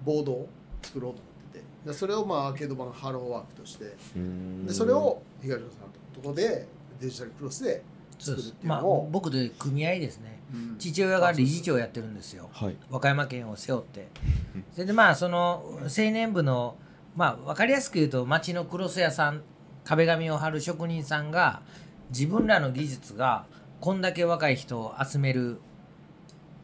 [0.05, 0.49] ボードを
[0.83, 1.65] 作ろうと思ってて。
[1.87, 4.67] でそれをまあアーケード版ハローワークとしてうん。
[4.67, 5.79] でそれを東野さん
[6.15, 6.67] ところで
[7.01, 7.83] デジタルクロスで
[8.19, 10.41] 作るっていうまあのを、僕で組合ですね。
[10.53, 10.79] うん。
[10.79, 12.49] 父親が理事長やってるんですよ。
[12.53, 12.77] はい。
[12.91, 14.09] 和歌山県を背負って。
[14.73, 16.77] それでまあその青年部の
[17.17, 19.43] まあ分かりやすく言うと町のクロス屋さん
[19.85, 21.63] 壁紙を貼る職人さんが
[22.11, 23.47] 自分らの技術が
[23.81, 25.59] こんだけ若い人を集める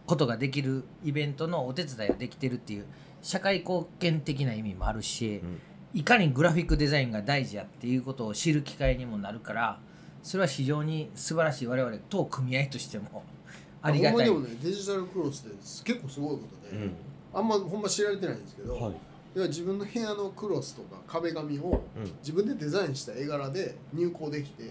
[0.06, 2.86] ことができるイベントのお手伝いができてるっていう
[3.22, 5.60] 社会貢献的な意味もあるし、うん。
[5.94, 9.80] いかにグラフィックデザインが大事やっていうことを知る機会にもなるから
[10.22, 13.24] それは非常に素晴らしい我々当組合としても
[13.82, 14.28] ありがたい。
[14.28, 16.92] ほんまでもねデジタルクロスって結構すごいことで、うん。
[17.34, 18.94] あんまほんま知られてないんですけど、はい
[19.34, 22.04] 要は自分の部屋のクロスとか壁紙をうん。
[22.20, 24.70] 自分でデザインした絵柄で入稿できて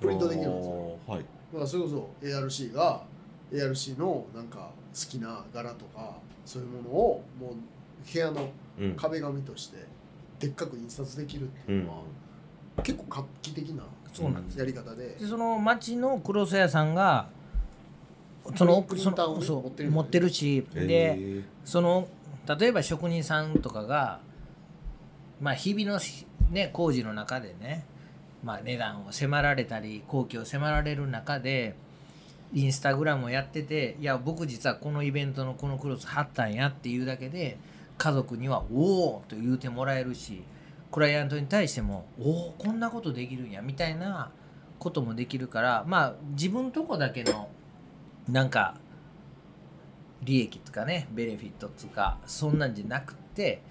[0.00, 0.98] プリントできるんですよ。
[1.06, 1.20] あーはい。
[1.20, 1.24] だ
[1.58, 3.02] からそれこそ ARC が
[3.52, 8.48] ARC のなんか好きな柄とかそういうものをもう部屋の
[8.80, 8.94] うん。
[8.94, 9.78] 壁紙として
[10.38, 12.02] でっかく印刷できるっていうのは、
[12.84, 13.82] 結構画期的な
[14.56, 15.16] やり方で。
[15.18, 17.28] でその町のクロス屋さんが
[18.54, 22.06] そのプリンターをねその持ってるそう持ってるし、へでーその
[22.56, 24.20] 例えば職人さんとかが
[25.40, 26.00] まあ日々の
[26.50, 27.84] ね工事の中でね、
[28.42, 31.74] まあ、値段を迫られたり工期を迫られる中で
[32.54, 37.58] インスタグラムをやってていや僕実はこのイベントのこのクロス貼ったんやっていうだけで
[37.98, 40.42] 家族には「おお!」と言うてもらえるし
[40.90, 44.30] クライアントに対しても「おおこんなことできるんや」みたいな
[44.78, 47.50] こともできるからまあ自分とこだけの
[48.28, 48.76] なんか
[50.22, 53.62] 利益とかねベネフィットとかそんなんじゃなくて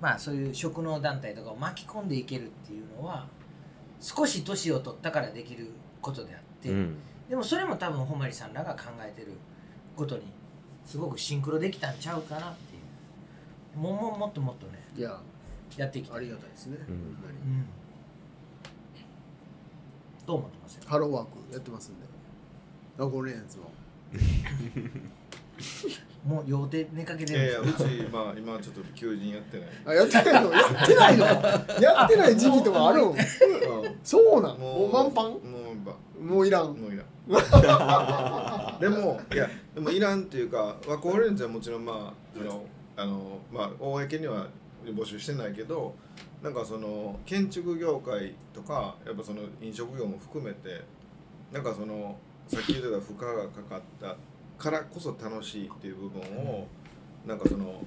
[0.00, 3.26] まあそういう職能団体とかを巻き込んでいけるっていうのは
[4.00, 6.96] 少し年を取ったからできることであって、うん。
[7.28, 9.32] でもそれも多分ほまりさんらが考えてる
[9.96, 10.22] ことに
[10.84, 12.78] すごくシンクロできたんちゃうかなってい
[13.74, 13.78] う。
[13.78, 15.18] もももっともっとねいや
[15.76, 16.94] やっていきたい、ありがたいですね、うん。
[16.94, 17.66] うん、
[20.24, 20.76] どう思ってます？
[20.76, 22.06] よハローワークやってますんで。
[22.96, 23.70] ラゴレンズも
[26.24, 29.68] もう予定寝かけてるいやいやうちまあ今ちょっと求人やってない。
[29.86, 30.52] あやってないの？
[30.52, 31.24] やってないの？
[31.80, 33.14] やってない時期とかあるん。
[34.02, 35.30] そうなんもう満帆？
[35.30, 35.40] もう
[35.84, 36.74] まもういらん。
[36.74, 37.06] もういらん。
[38.80, 42.64] でもいやでもいらんっていうかワコーレンズはもちろんまあその
[42.96, 44.48] あのまあ公には
[44.84, 45.94] 募集してないけど
[46.42, 50.82] なんかその建築業界とかやっぱその飲食業も含めて
[51.52, 54.16] なんかそのさっき言ってた負荷がかかった
[54.58, 56.66] からこそ楽しいっていう部分を
[57.26, 57.82] なんかその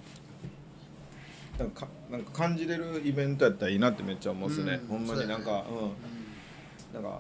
[1.58, 4.88] なんかなんか感じれるイベントやったらいいなってめっちゃ思うんですね、うん。
[4.88, 7.02] ほんまになんかう,、ん。
[7.02, 7.20] なんか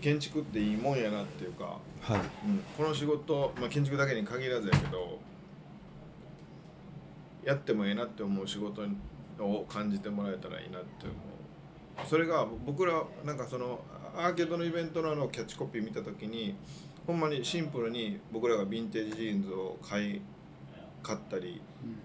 [0.00, 2.20] 建築っていいもんやなっていうか、はい。
[2.46, 5.18] うん、この仕事、まあ、建築だけに限らずやけど
[7.44, 8.82] やってもええなって思う仕事
[9.40, 12.06] を感じてもらえたらいいなって思う。
[12.06, 13.80] それが僕らなんかその
[14.16, 16.54] アーケードのイベントのあのキャッチコピー見た時に
[17.06, 20.20] ほんまにシンプルに僕らがヴィンテージジーンズを買い
[21.02, 21.60] 買ったり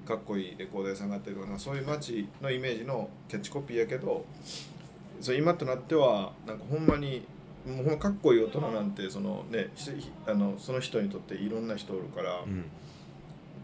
[0.05, 4.25] かっこいいレコード屋さんがあったりとかそういう街のイメージのキャッチコピーやけど
[5.19, 7.25] そう今となってはなんかほんまに
[7.65, 9.91] もうほんまかっこいい大人なんてその、ね、ひ
[10.25, 12.65] あのその人にとっていろんな人おるからうん。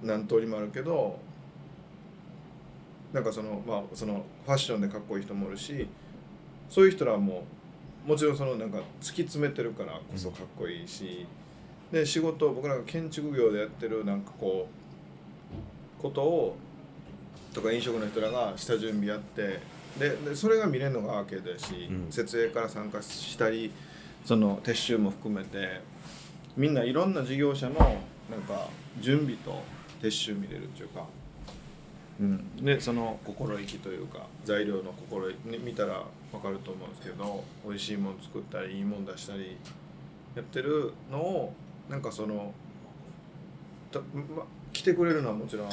[0.03, 1.19] 何通りもあるけど
[3.13, 5.87] なんかそのまあそのファッションでかっこいい人もおるし
[6.69, 7.41] そういう人らはもう
[8.05, 11.25] もちろんそのなんか突き詰めてるからこそかっこいいし、
[11.91, 14.67] で仕事僕らが建築業でやってるなんかこ
[15.99, 16.57] うことを
[17.53, 19.59] とか飲食の人らが下準備やって
[19.99, 22.11] ででそれが見れるのがアーケードやし、うん。
[22.11, 23.71] 設営から参加したり
[24.25, 25.81] その撤収も含めて
[26.55, 27.75] みんないろんな事業者の
[28.29, 29.61] なんか準備と
[30.01, 31.05] 撤収見れるっていうか、
[32.21, 39.57] うん、でその心意気というか材料の心意気、ね、見たら分かると思うんですけど美味しいもの作ったりいいもの出したり
[40.35, 41.53] やってるのを
[41.89, 42.53] なんかその
[43.91, 45.69] た、ま、来てくれるのはもちろん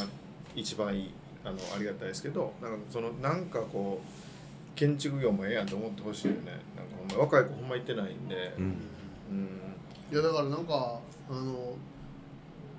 [0.57, 1.11] 一番いい
[1.45, 6.53] あのありがたいですけどなんかそのなんかこう建築業もええやんと思ってほしいよね。
[6.77, 8.65] なんかほんま若い子ほんま行ってないんで、うん。
[8.65, 8.67] う
[9.35, 9.49] ん。
[10.13, 11.75] いやだからなんかあの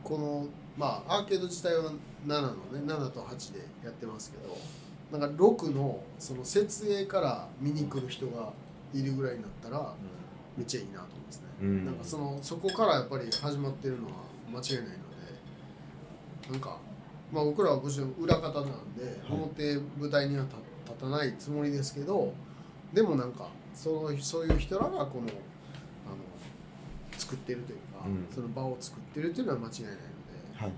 [0.01, 0.47] この
[0.77, 1.91] まあアーケード自体は
[2.27, 2.55] 7のね
[2.85, 4.57] 7と8でやってますけど
[5.17, 8.51] なんか6のその設営から見に来る人が
[8.93, 9.93] いるぐらいになったら
[10.57, 11.85] めっちゃいいなと思いますね、うん。
[11.85, 14.13] なんかそのそこからやっぱり始まってるのは
[14.51, 14.99] 間違いないので
[16.51, 16.77] なんか
[17.31, 20.55] まあ僕らはもちろん裏方なんで、表舞台には立
[20.85, 22.33] 立たないつもりですけど
[22.91, 25.27] でもなんかそのそういう人らがこのあの
[27.15, 28.27] 作ってるというか、うん。
[28.33, 29.99] その場を作ってるっていうのは間違いないので、
[30.55, 30.71] はい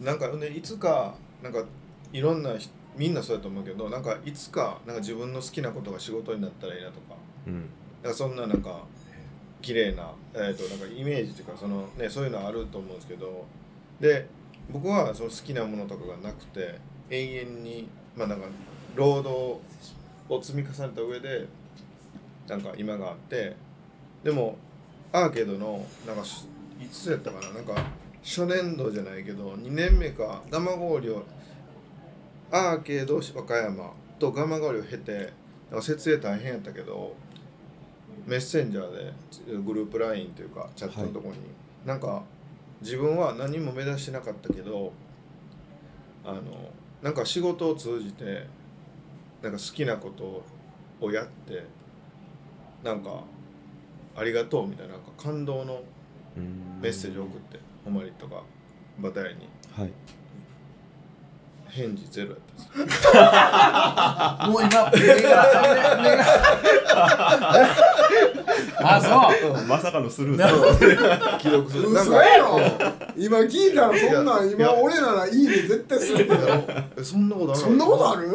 [0.00, 1.64] なんかねいつかなんか
[2.12, 7.14] いろんな人みんなそうやと思うけどなんかいつかなんか自分の好きなことが仕事になったらいいなとか。
[7.46, 7.68] うん。
[8.02, 8.84] なんかそんななんか
[9.60, 13.44] 綺麗なえー、となんかイメージというかその、ね、そういうのあると思うんですけど。
[14.00, 14.26] で
[14.70, 16.78] 僕はその好きなものとかがなくて
[17.10, 18.46] 永遠にまあなんか
[18.94, 19.60] 労働
[20.28, 21.46] を積み重ねた上で
[22.46, 23.56] なんか今があって。
[24.22, 24.56] でも
[25.12, 26.46] アーケードのなんかし
[26.80, 27.74] いつやったかななんか
[28.28, 31.22] 初年度じゃないけど2年目か蒲郡を
[32.50, 35.32] アーケード和歌山と蒲郡を経て
[35.80, 37.16] 設営大変やったけど
[38.26, 41.36] メッセンジャーでグループ LINE というかチャットのとこに、
[41.86, 42.22] なんか
[42.82, 44.92] 自分は何も目指してなかったけど
[46.22, 46.42] あの
[47.00, 48.46] なんか仕事を通じて
[49.40, 50.44] なんか好きなこと
[51.00, 51.64] をやって
[52.84, 53.22] なんか
[54.14, 55.82] ありがとうみたいななんか感動の
[56.36, 56.80] うん。
[56.80, 57.58] メッセージを送って。
[57.77, 58.42] ホマリとか
[58.98, 59.48] バタヤに。
[59.76, 59.92] はい。
[61.68, 62.38] 返事ゼロやっ
[62.72, 63.12] たんですよ。
[64.50, 66.24] もう今目が目が
[68.96, 69.08] あそ
[69.50, 69.64] う。
[69.66, 71.92] まさかのスルー記録する。
[71.92, 72.58] なんか嘘やろ。
[73.16, 76.46] 今聞いたらそんなん今俺ならいいね絶対するけど。
[76.96, 77.60] えそんなことある？
[77.60, 78.28] そんなことある？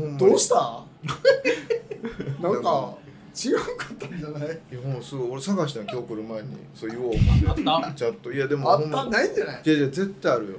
[0.00, 0.16] うん。
[0.18, 0.80] どうした？
[2.40, 2.94] なんか
[3.34, 4.60] 違うかったんじゃない？
[4.70, 6.48] いやもうすぐ俺探したの今日来る前に。
[6.74, 7.62] そう言おう思って。
[7.66, 7.92] あった？
[7.94, 8.32] チャット。
[8.32, 9.62] いやでもあったないんじゃない？
[9.64, 10.58] いやいや絶対あるよ。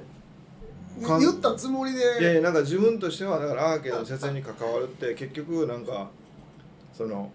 [1.20, 6.08] 言ったつもりいやいでやなんか自分としてはだからアーケードの設営に関わるって結局なんか
[6.96, 7.32] その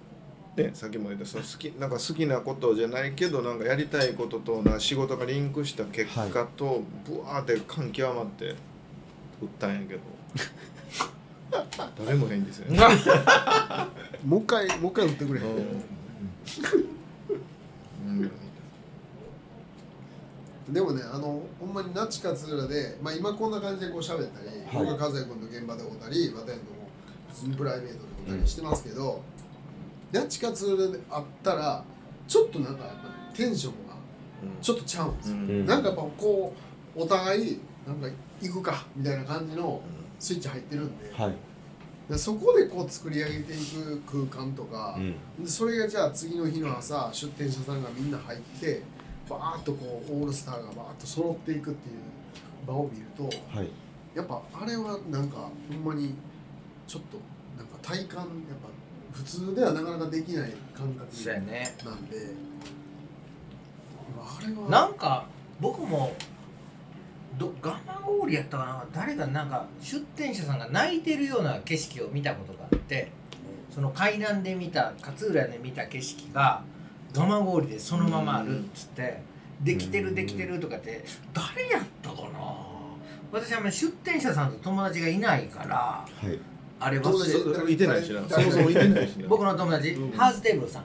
[0.56, 8.50] ねさっきも言ったその好きなんか好きなことじゃないけどなんかやりたいこととな仕事がリンクした結果とブワーって感極まって
[9.40, 10.00] 打ったんやけど
[12.04, 12.76] 誰も返事せん
[14.24, 15.44] もう一回もう一回打ってくれう
[18.10, 18.30] ん。
[20.72, 24.86] でもねあのほんまに那智勝浦で、まあ、今こんな感じでこう喋ったり、はい。
[24.86, 29.22] 僕が和也君と現場で会ったり和田君ともプライベートで会ったりしてますけど、
[30.12, 31.84] 那智勝浦で会ったら
[32.26, 33.94] ちょっとなんかやっぱりテンションが
[34.60, 35.66] ちょっとちゃうんですよ、うん。
[35.66, 36.52] なんかやっぱこ
[36.96, 38.08] うお互いなんか
[38.42, 39.80] 行くかみたいな感じの
[40.18, 41.34] スイッチ入ってるんで、はい。
[42.10, 43.56] でそこでこう作り上げてい
[44.06, 45.44] く空間とか、うん。
[45.44, 48.82] でそれがじゃあ次の日の朝出店者さんがみんな入って
[49.28, 51.96] バーッとこうオールスターがバーッと揃っていくっていう
[52.66, 53.68] 場を見るとはい。
[54.14, 56.14] やっぱあれはなんかほんまに
[56.86, 57.18] ちょっと
[57.56, 58.26] なんか体感やっ
[58.62, 58.68] ぱ
[59.12, 61.76] 普通ではなかなかできない感覚そうやね。
[61.84, 62.30] なんで
[64.20, 65.26] あれはなんか
[65.60, 66.14] 僕も
[67.36, 68.84] どガマゴーリやったかな？
[68.92, 73.10] 誰かなんか出店者さんが泣いてるような景色を見たことがあって
[73.70, 76.62] その階段で見た勝浦で見た景色が
[77.12, 79.20] 蒲郡でそのままあるっつって
[79.62, 82.38] 「できてるできてる」とかって誰やったかな？
[83.30, 86.38] 私あんまり出店者さんと友達がいないからはい。
[86.80, 87.12] あれは
[87.68, 88.22] いてないしな。
[88.22, 89.26] そ誰もそもいてないしな。
[89.28, 90.16] 僕の友達、うん。
[90.16, 90.84] ハーズテーブルさん。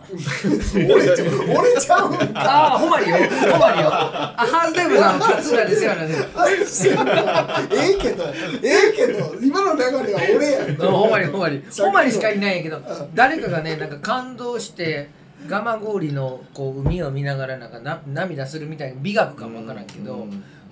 [0.91, 1.27] 俺ちゃう
[1.59, 3.17] 俺ちゃうああほんまによ。
[3.17, 3.21] ほ
[3.57, 3.89] んまによ。
[3.93, 7.79] あハーズテーブルさんは勝浦で世話になってる。
[7.79, 10.69] ええけどええけど今の流れは俺やん。
[10.69, 11.61] うんほんまにほんまに。
[11.61, 11.85] さっきの。
[11.85, 12.81] ほんまにしかいないんやけど
[13.13, 15.09] 誰かがねなんか感動して
[15.47, 20.25] 蒲郡のこう海を見ながらなんかな涙するみたいな美学かもわからんけど、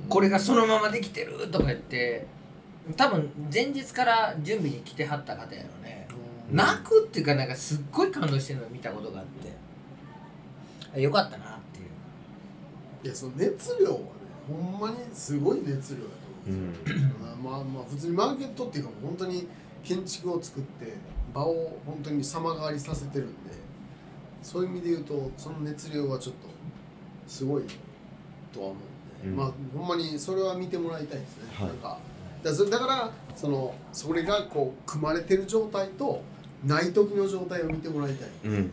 [0.09, 2.25] これがそのままできてるとか言って
[2.95, 6.07] 多分前日から準備に来てはった方やろね、
[6.51, 9.51] 泣くっていうかなんかすっごい感動してるのを見たことがあって。
[10.93, 11.87] あよかったなっていう。
[13.05, 14.05] いやその熱量はね
[14.47, 16.17] ほんまにすごい熱量だと
[16.47, 16.99] 思うんですよ、
[17.41, 19.47] まあまあ普通にマーケットっていうかもう本当に
[19.83, 20.93] 建築を作って
[21.33, 23.33] 場を本当に様変わりさせてるんで
[24.43, 26.49] そういう意味で言うとその熱量はちょっと
[27.25, 27.63] すごい
[28.53, 28.75] とは思
[29.23, 29.37] うんで、うん。
[29.37, 31.67] まあほんまにそれは見てもらいたいですね、はい。
[31.67, 31.97] なんか
[32.43, 36.21] だからそだからそのそれがこう組まれてる状態と
[36.65, 38.29] ない時の状態を見てもらいたい。
[38.45, 38.71] うん。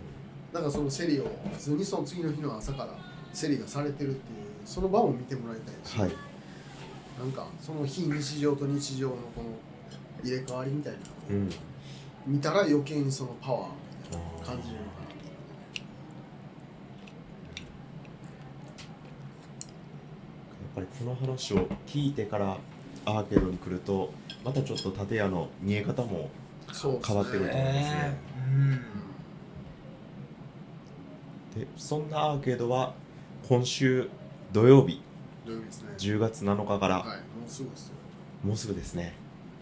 [0.53, 2.95] だからその競りを普通にその次の日の朝から
[3.39, 6.13] 競りがされてるっていうその場を見てもらいたいし、はい。
[7.19, 9.49] なんかその非日常と日常のこの
[10.23, 10.99] 入れ替わりみたいな。
[11.31, 11.51] うん。
[12.27, 13.69] 見たら余計にそのパワーを
[14.45, 14.99] 感じるのか
[20.61, 22.59] やっぱりこの話を聞いてから
[23.09, 24.13] アーケードに来ると
[24.45, 26.29] またちょっと建屋の見え方も
[26.73, 28.17] 変わってくると思いますね。
[28.47, 28.51] う
[31.59, 31.61] ん。
[31.61, 32.95] でそんなアーケードは
[33.49, 34.09] 今週
[34.53, 35.01] 土曜日
[35.47, 35.71] 土曜日ね。
[35.97, 37.13] 10月7日からはいも
[37.47, 37.95] うすぐですよ。
[38.45, 39.15] もうすぐですね。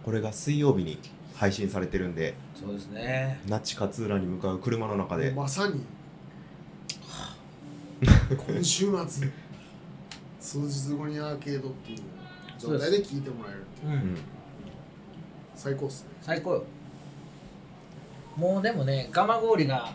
[0.05, 0.99] これが水曜日に
[1.35, 3.41] 配信されてるんでそうですね。
[3.47, 5.31] 那智勝浦に向かう車の中で。
[5.31, 5.81] まさに
[8.47, 9.33] 今週末
[10.39, 12.01] 数日後にアーケードっていう
[12.59, 14.19] 状態で聞いてもらえるうん、うん
[15.57, 16.11] 最高っすね。
[16.21, 16.65] 最高よ。
[18.37, 19.93] もうでもね蒲郡が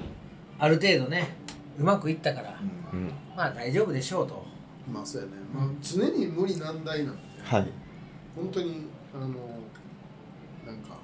[0.58, 1.36] ある程度ね
[1.78, 2.60] うまくいったから、
[2.92, 3.12] うん。
[3.38, 4.44] まあ大丈夫でしょうと。
[4.92, 7.68] まあそうやね、まあ、常に無理難題なんではい。
[8.36, 9.28] 本当にあの
[10.66, 10.98] なんか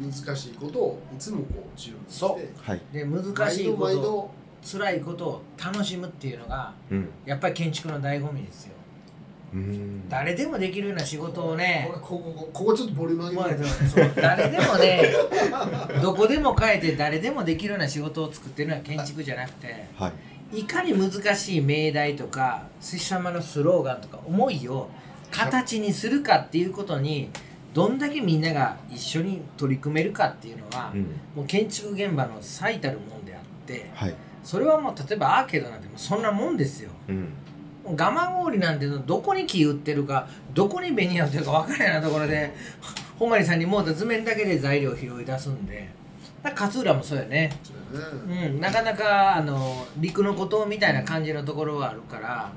[0.00, 2.62] 難しいことをいつもこう自由にしてそう。
[2.62, 2.80] はい。
[2.90, 4.30] で難しい毎度こと毎度
[4.64, 7.08] 辛いことを楽しむっていうのがうん。
[7.26, 8.72] やっぱり建築の醍醐味ですよ。
[8.72, 8.77] うん
[10.08, 11.86] 誰でもできるような仕事をね。
[11.88, 13.64] これこここここちょっとボリューム上げて。
[13.64, 15.02] そう誰でもね
[16.02, 20.12] どこでも変えて誰でもできるような仕事を作ってるのは建築じゃなくては
[20.52, 20.60] い。
[20.60, 24.88] いかに難しい命題とか拙者様のスローガンとか思いを
[25.30, 27.30] 形にするかっていうことに
[27.74, 31.02] どんだけみんなが一緒に取り組めるかっていうのは、うん。
[31.36, 34.14] もう建築現場の最たるもんであってはい。
[34.42, 36.90] それはもう例えばアーケードなんてもうそんなもんですよ。
[37.08, 37.28] うん
[37.88, 42.54] もう蒲郡なんてのどこに木売ってるかどこに紅売ってるか分からないなところで
[43.18, 45.96] ほんまにさんにもうた図面だけで材料を拾い出すんで。
[46.56, 47.50] 勝浦もそうやね。
[47.92, 52.52] うん、なかなかあの陸の孤島みたいな感じのところはあるから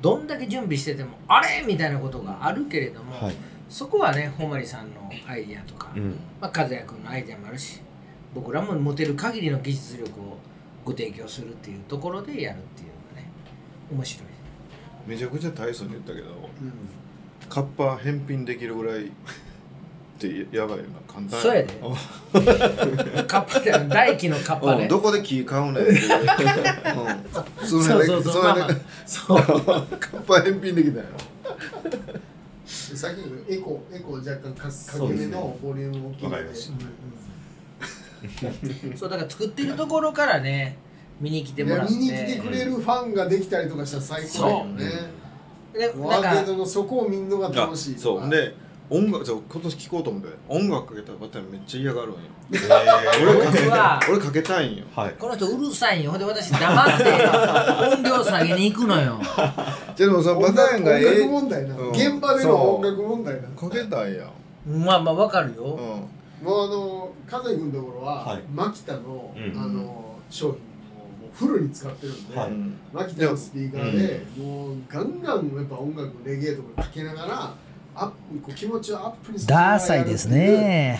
[0.00, 1.62] どんだけ準備しててもあれ！
[1.66, 3.34] みたいなことがあるけれども、はい。
[3.68, 6.16] そこはねほまりさんのアイディアとか、うん。
[6.40, 7.80] まあ、和也君のアイディアもあるし
[8.34, 10.38] 僕らも持てる限りの技術力を
[10.84, 13.28] ご提供するっていうところでやるっていうのがね
[13.92, 14.28] 面白い
[15.06, 16.72] めちゃくちゃ大層に言ったけどうん。
[17.48, 19.10] カッパ返品できるぐらいっ
[20.18, 21.72] て やばいよな簡単そうやで。
[23.24, 24.82] カッパって大気のカッパね。
[24.82, 25.92] うんどこで木買うねんって。
[25.92, 28.68] いう、うん、そそうそうそうまあまあ。
[29.06, 29.36] そう。
[29.38, 31.04] カッパ返品できたよ
[32.90, 35.32] でさっきのエコエコ若干かそうですね。
[35.32, 36.36] 影めのボリューム大きいので。
[36.36, 36.72] わかりまし
[38.96, 40.76] そうだから作ってるところからね
[41.20, 41.92] 見に来ていもらって。
[41.94, 44.84] や見に来てくれるファンができたりとかしたら最高だよね。
[45.72, 48.30] でもうなんかアーケードのそこを見るのが楽しいそう。
[48.30, 48.54] で
[48.88, 50.28] 音楽そう今年聴こうと思って。
[50.48, 52.18] 音楽かけたらバタめっちゃ嫌がるんよ。
[52.52, 52.58] え
[53.22, 54.84] 俺かけ俺かけたいんよ。
[54.94, 55.14] はい。
[55.18, 56.12] この人うるさいんよ。
[56.12, 57.04] ほんで私黙って
[57.96, 59.18] 音量下げに行くのよ。
[59.26, 61.06] じゃあでもそのバターンがええ。
[61.06, 61.90] 音楽問題な、うん。
[61.90, 64.84] 現場での音楽問題なかけたいやん。
[64.84, 66.46] まあまあわかるよ、うん。
[66.46, 68.42] もうあの和也君のところは、はい。
[68.54, 69.60] マキタの,、うん。
[69.60, 70.58] あの商品
[71.36, 72.50] フルに使ってるんで、はい。
[72.50, 77.54] うんマキタのスピーカーで、もうガンガンやっぱ音楽レゲエとかかけながら
[77.94, 79.54] アップこう気持ちをアップにする。
[79.54, 80.98] ダーサイですね。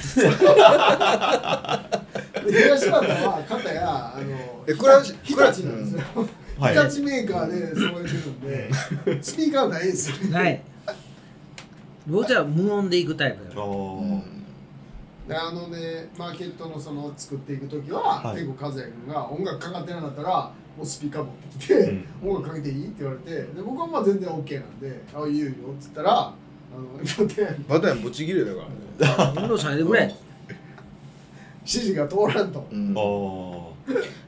[2.47, 6.03] で東畑は片やあのえクラシ日立なんですよ、
[6.59, 6.74] はい。
[6.76, 8.70] 日立メーカーで揃えてるんで
[9.22, 10.62] スピーカーないんですよない。
[12.07, 14.22] 僕は無音で行くタイプだよ
[15.29, 18.37] あのねマーケットのその作っていく時は、はい。
[18.37, 22.31] 結構和也君が音楽かかってなかったらもうスピーカー持ってきて、うん。
[22.31, 26.35] 音楽かけていいって言われてで僕はまあ全然 OK なんで「あいいよいいよ」っつったらあ
[26.77, 29.35] のバテンバタンブチギレだからね。
[29.43, 30.14] 運動されてくれ。
[31.66, 32.95] 指示が通らんと、うん。
[32.97, 33.72] お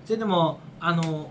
[0.04, 1.30] それでもあの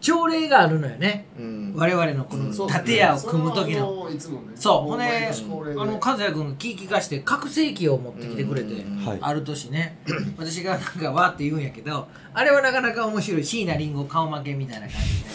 [0.00, 1.26] 朝礼があるのよね。
[1.38, 1.74] うん。
[1.76, 2.52] 我々のこの
[2.84, 4.08] 建屋を組む時の。
[4.54, 4.82] そう。
[4.88, 9.04] ほんであの和也君が聞き聞かして拡声器を持ってきてくれて、うん。
[9.04, 9.18] はい。
[9.20, 9.98] ある年ね。
[10.36, 13.44] 私がなんかわーって言うんやけどあれはなかなか面白い。
[13.44, 15.28] 椎名林檎顔負けみたいな感じで。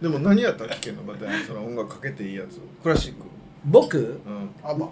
[0.02, 1.02] でも何やったら聞けんの？
[1.04, 3.18] バタンその音楽かけていいやつクラシック
[3.64, 3.98] 僕？
[3.98, 4.50] うん。
[4.62, 4.88] あまあ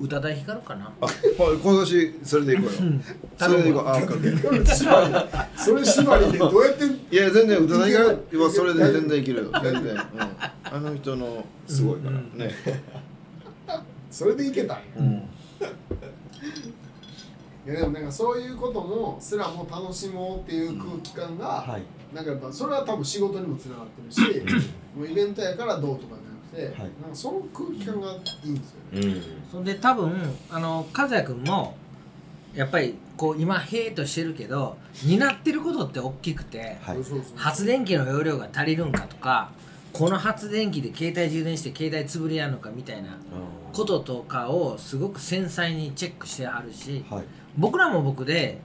[0.00, 0.90] 宇多田ヒカルかな？
[1.00, 2.72] あほ今年それでいこうよ。
[2.80, 3.04] うん。
[3.36, 3.88] それでいこう。
[3.88, 5.14] あかけそれ縛り
[5.56, 7.98] それ縛りでどうやっていや全然宇多田ヒカ
[8.30, 9.50] ルはそれで全然いけるよ。
[9.62, 9.98] 全然、うん、
[10.64, 12.16] あの人のすごいから。
[12.16, 12.38] うん。
[12.38, 12.50] ね、
[14.10, 14.82] それでいけたんや。
[14.96, 15.06] うん。
[17.66, 21.82] いやでもなんかそういうこともすらも楽しもうっていう空気感が、はい。
[22.14, 24.20] なんかやっぱそれは多分仕事にもつながってるし
[24.96, 26.90] もうイベントやからどうとかじゃなくて、はい。
[27.12, 29.22] その空気感がいいんですよね、うん。
[29.50, 30.12] そんで多分
[30.50, 31.76] あの和也君も
[32.54, 36.98] やっぱりこう今へーっとしてるけど担ってることって大きくて、はい。
[37.36, 39.50] 発電機の容量が足りるんかとか
[39.92, 43.18] この発電機で携帯充電して携帯潰れやんのかみたいな
[43.72, 47.24] こととかをすごく繊細にチェックしてあるしはい。
[47.56, 48.60] 僕らも僕で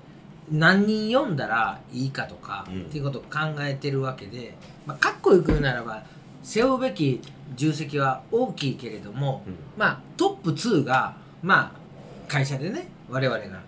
[0.51, 2.81] 何人読んだらいいかとか、うん。
[2.83, 4.55] っていうことを考えてるわけで、
[4.85, 6.03] まあ、かっこよく言うならば
[6.45, 7.21] 背負うべき
[7.55, 9.55] 重責は大きいけれども、うん。
[9.75, 13.59] まあトップ2がまあ会社でね我々が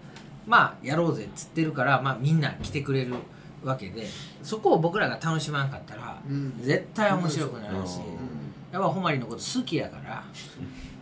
[0.45, 3.15] まあやろうぜっつってるから、まあ、みんな来てくれる
[3.63, 4.05] わけで
[4.43, 6.53] そこを僕らが楽しまんかったらうん。
[6.61, 8.71] 絶対面白くなるし、うん。
[8.71, 10.23] やっぱほまりのこと好きやから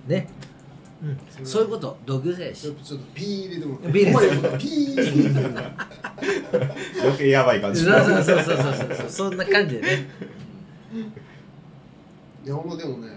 [0.07, 0.30] ね、
[1.03, 1.07] う
[1.41, 1.63] ん、そう。
[1.63, 2.61] いうこと同級生やし。
[2.61, 4.57] ちょっとピー入れてもらって。
[4.59, 5.49] ピー入れて。
[5.49, 5.86] もらって
[7.01, 7.84] 余計やばい感じ。
[7.84, 9.09] そうそうそうそうそうそう。
[9.09, 10.09] そんな感じでね
[12.45, 13.09] いやほんまでもね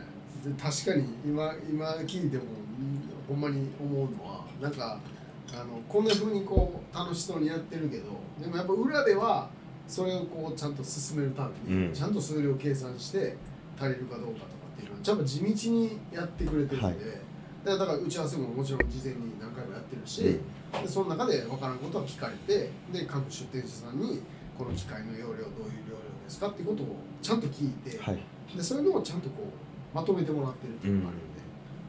[0.42, 2.46] で確かに今今聞いてもう
[2.82, 4.98] んほんまに思うのはなんか
[5.52, 8.04] あのこんな風にこう楽しそうにやってるけど
[8.40, 9.50] でもやっぱ裏では
[9.86, 11.92] それをこうちゃんと進めるために、うん。
[11.94, 13.36] ちゃんと数量計算して
[13.78, 16.94] 足りるかどうかとかっていうのはちゃんと地道にやってくれてるんで、はい。
[16.98, 17.20] で
[17.64, 20.40] だから打ち合わせももちろん事前に何回もやってるし、で
[20.86, 24.22] その中で分からんことは聞かれてで各出店者さんに
[24.56, 28.18] この機械の容量どういう容量ですかっていうことをちゃんと聞いて、はい
[28.57, 31.40] でそういうのをちゃんとこうまとめてもらってるっていうのがあるんで、だ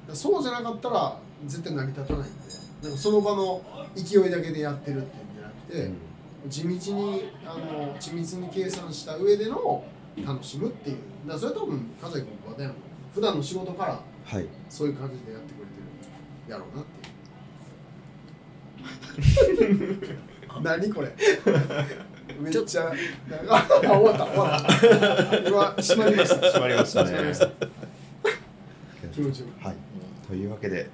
[0.08, 2.60] からそうじゃなかったら絶対成り立たないんで。
[2.82, 3.62] なんかその場の
[3.94, 5.92] 勢いだけでやってるっていうんじゃなくて、
[6.48, 9.84] 地道にあの緻密に計算した上での
[10.26, 10.98] 楽しむっていう。
[11.28, 12.74] だそれは多分和也君とはね
[13.14, 14.48] 普段の仕事からはい。
[14.70, 15.72] そういう感じでやってくれて
[16.48, 16.86] るやろうなっ
[19.46, 20.20] ていう。
[20.64, 21.14] 何これ
[22.40, 22.94] めっちゃあ
[23.36, 25.38] 終わった終わった。
[25.48, 26.36] 今閉まりました。
[26.36, 27.04] 閉まりました。
[27.04, 27.12] ね
[29.62, 29.76] はい、
[30.28, 30.90] というわけで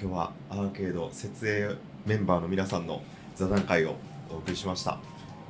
[0.00, 1.68] 今日はアーケード設営
[2.06, 3.02] メンバーの皆さんの
[3.34, 3.96] 座談会を
[4.30, 4.98] お送りしました。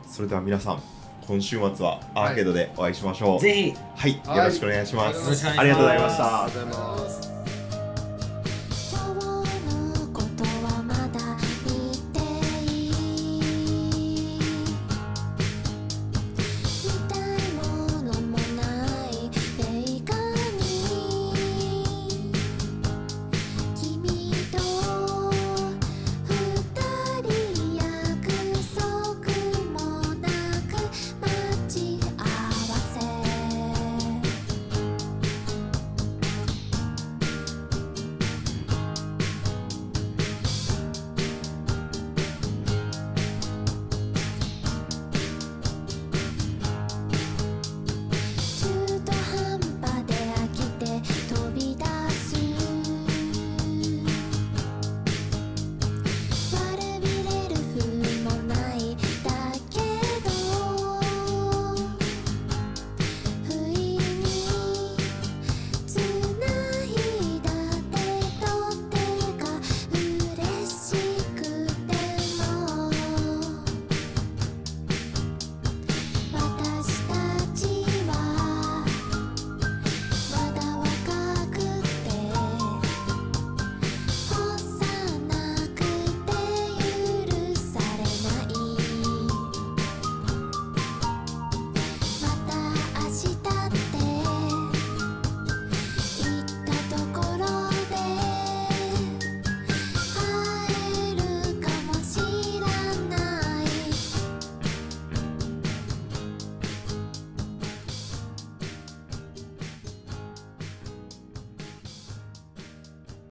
[0.08, 0.82] それでは皆さん
[1.26, 3.40] 今週末はアーケードでお会いしましょう。
[3.40, 3.74] ぜひ。
[3.94, 4.38] はい、はい。
[4.38, 5.60] よろしくお願いします、よろしくお願いします。
[5.60, 6.44] ありがとうございました。
[6.44, 7.25] ありがとうございます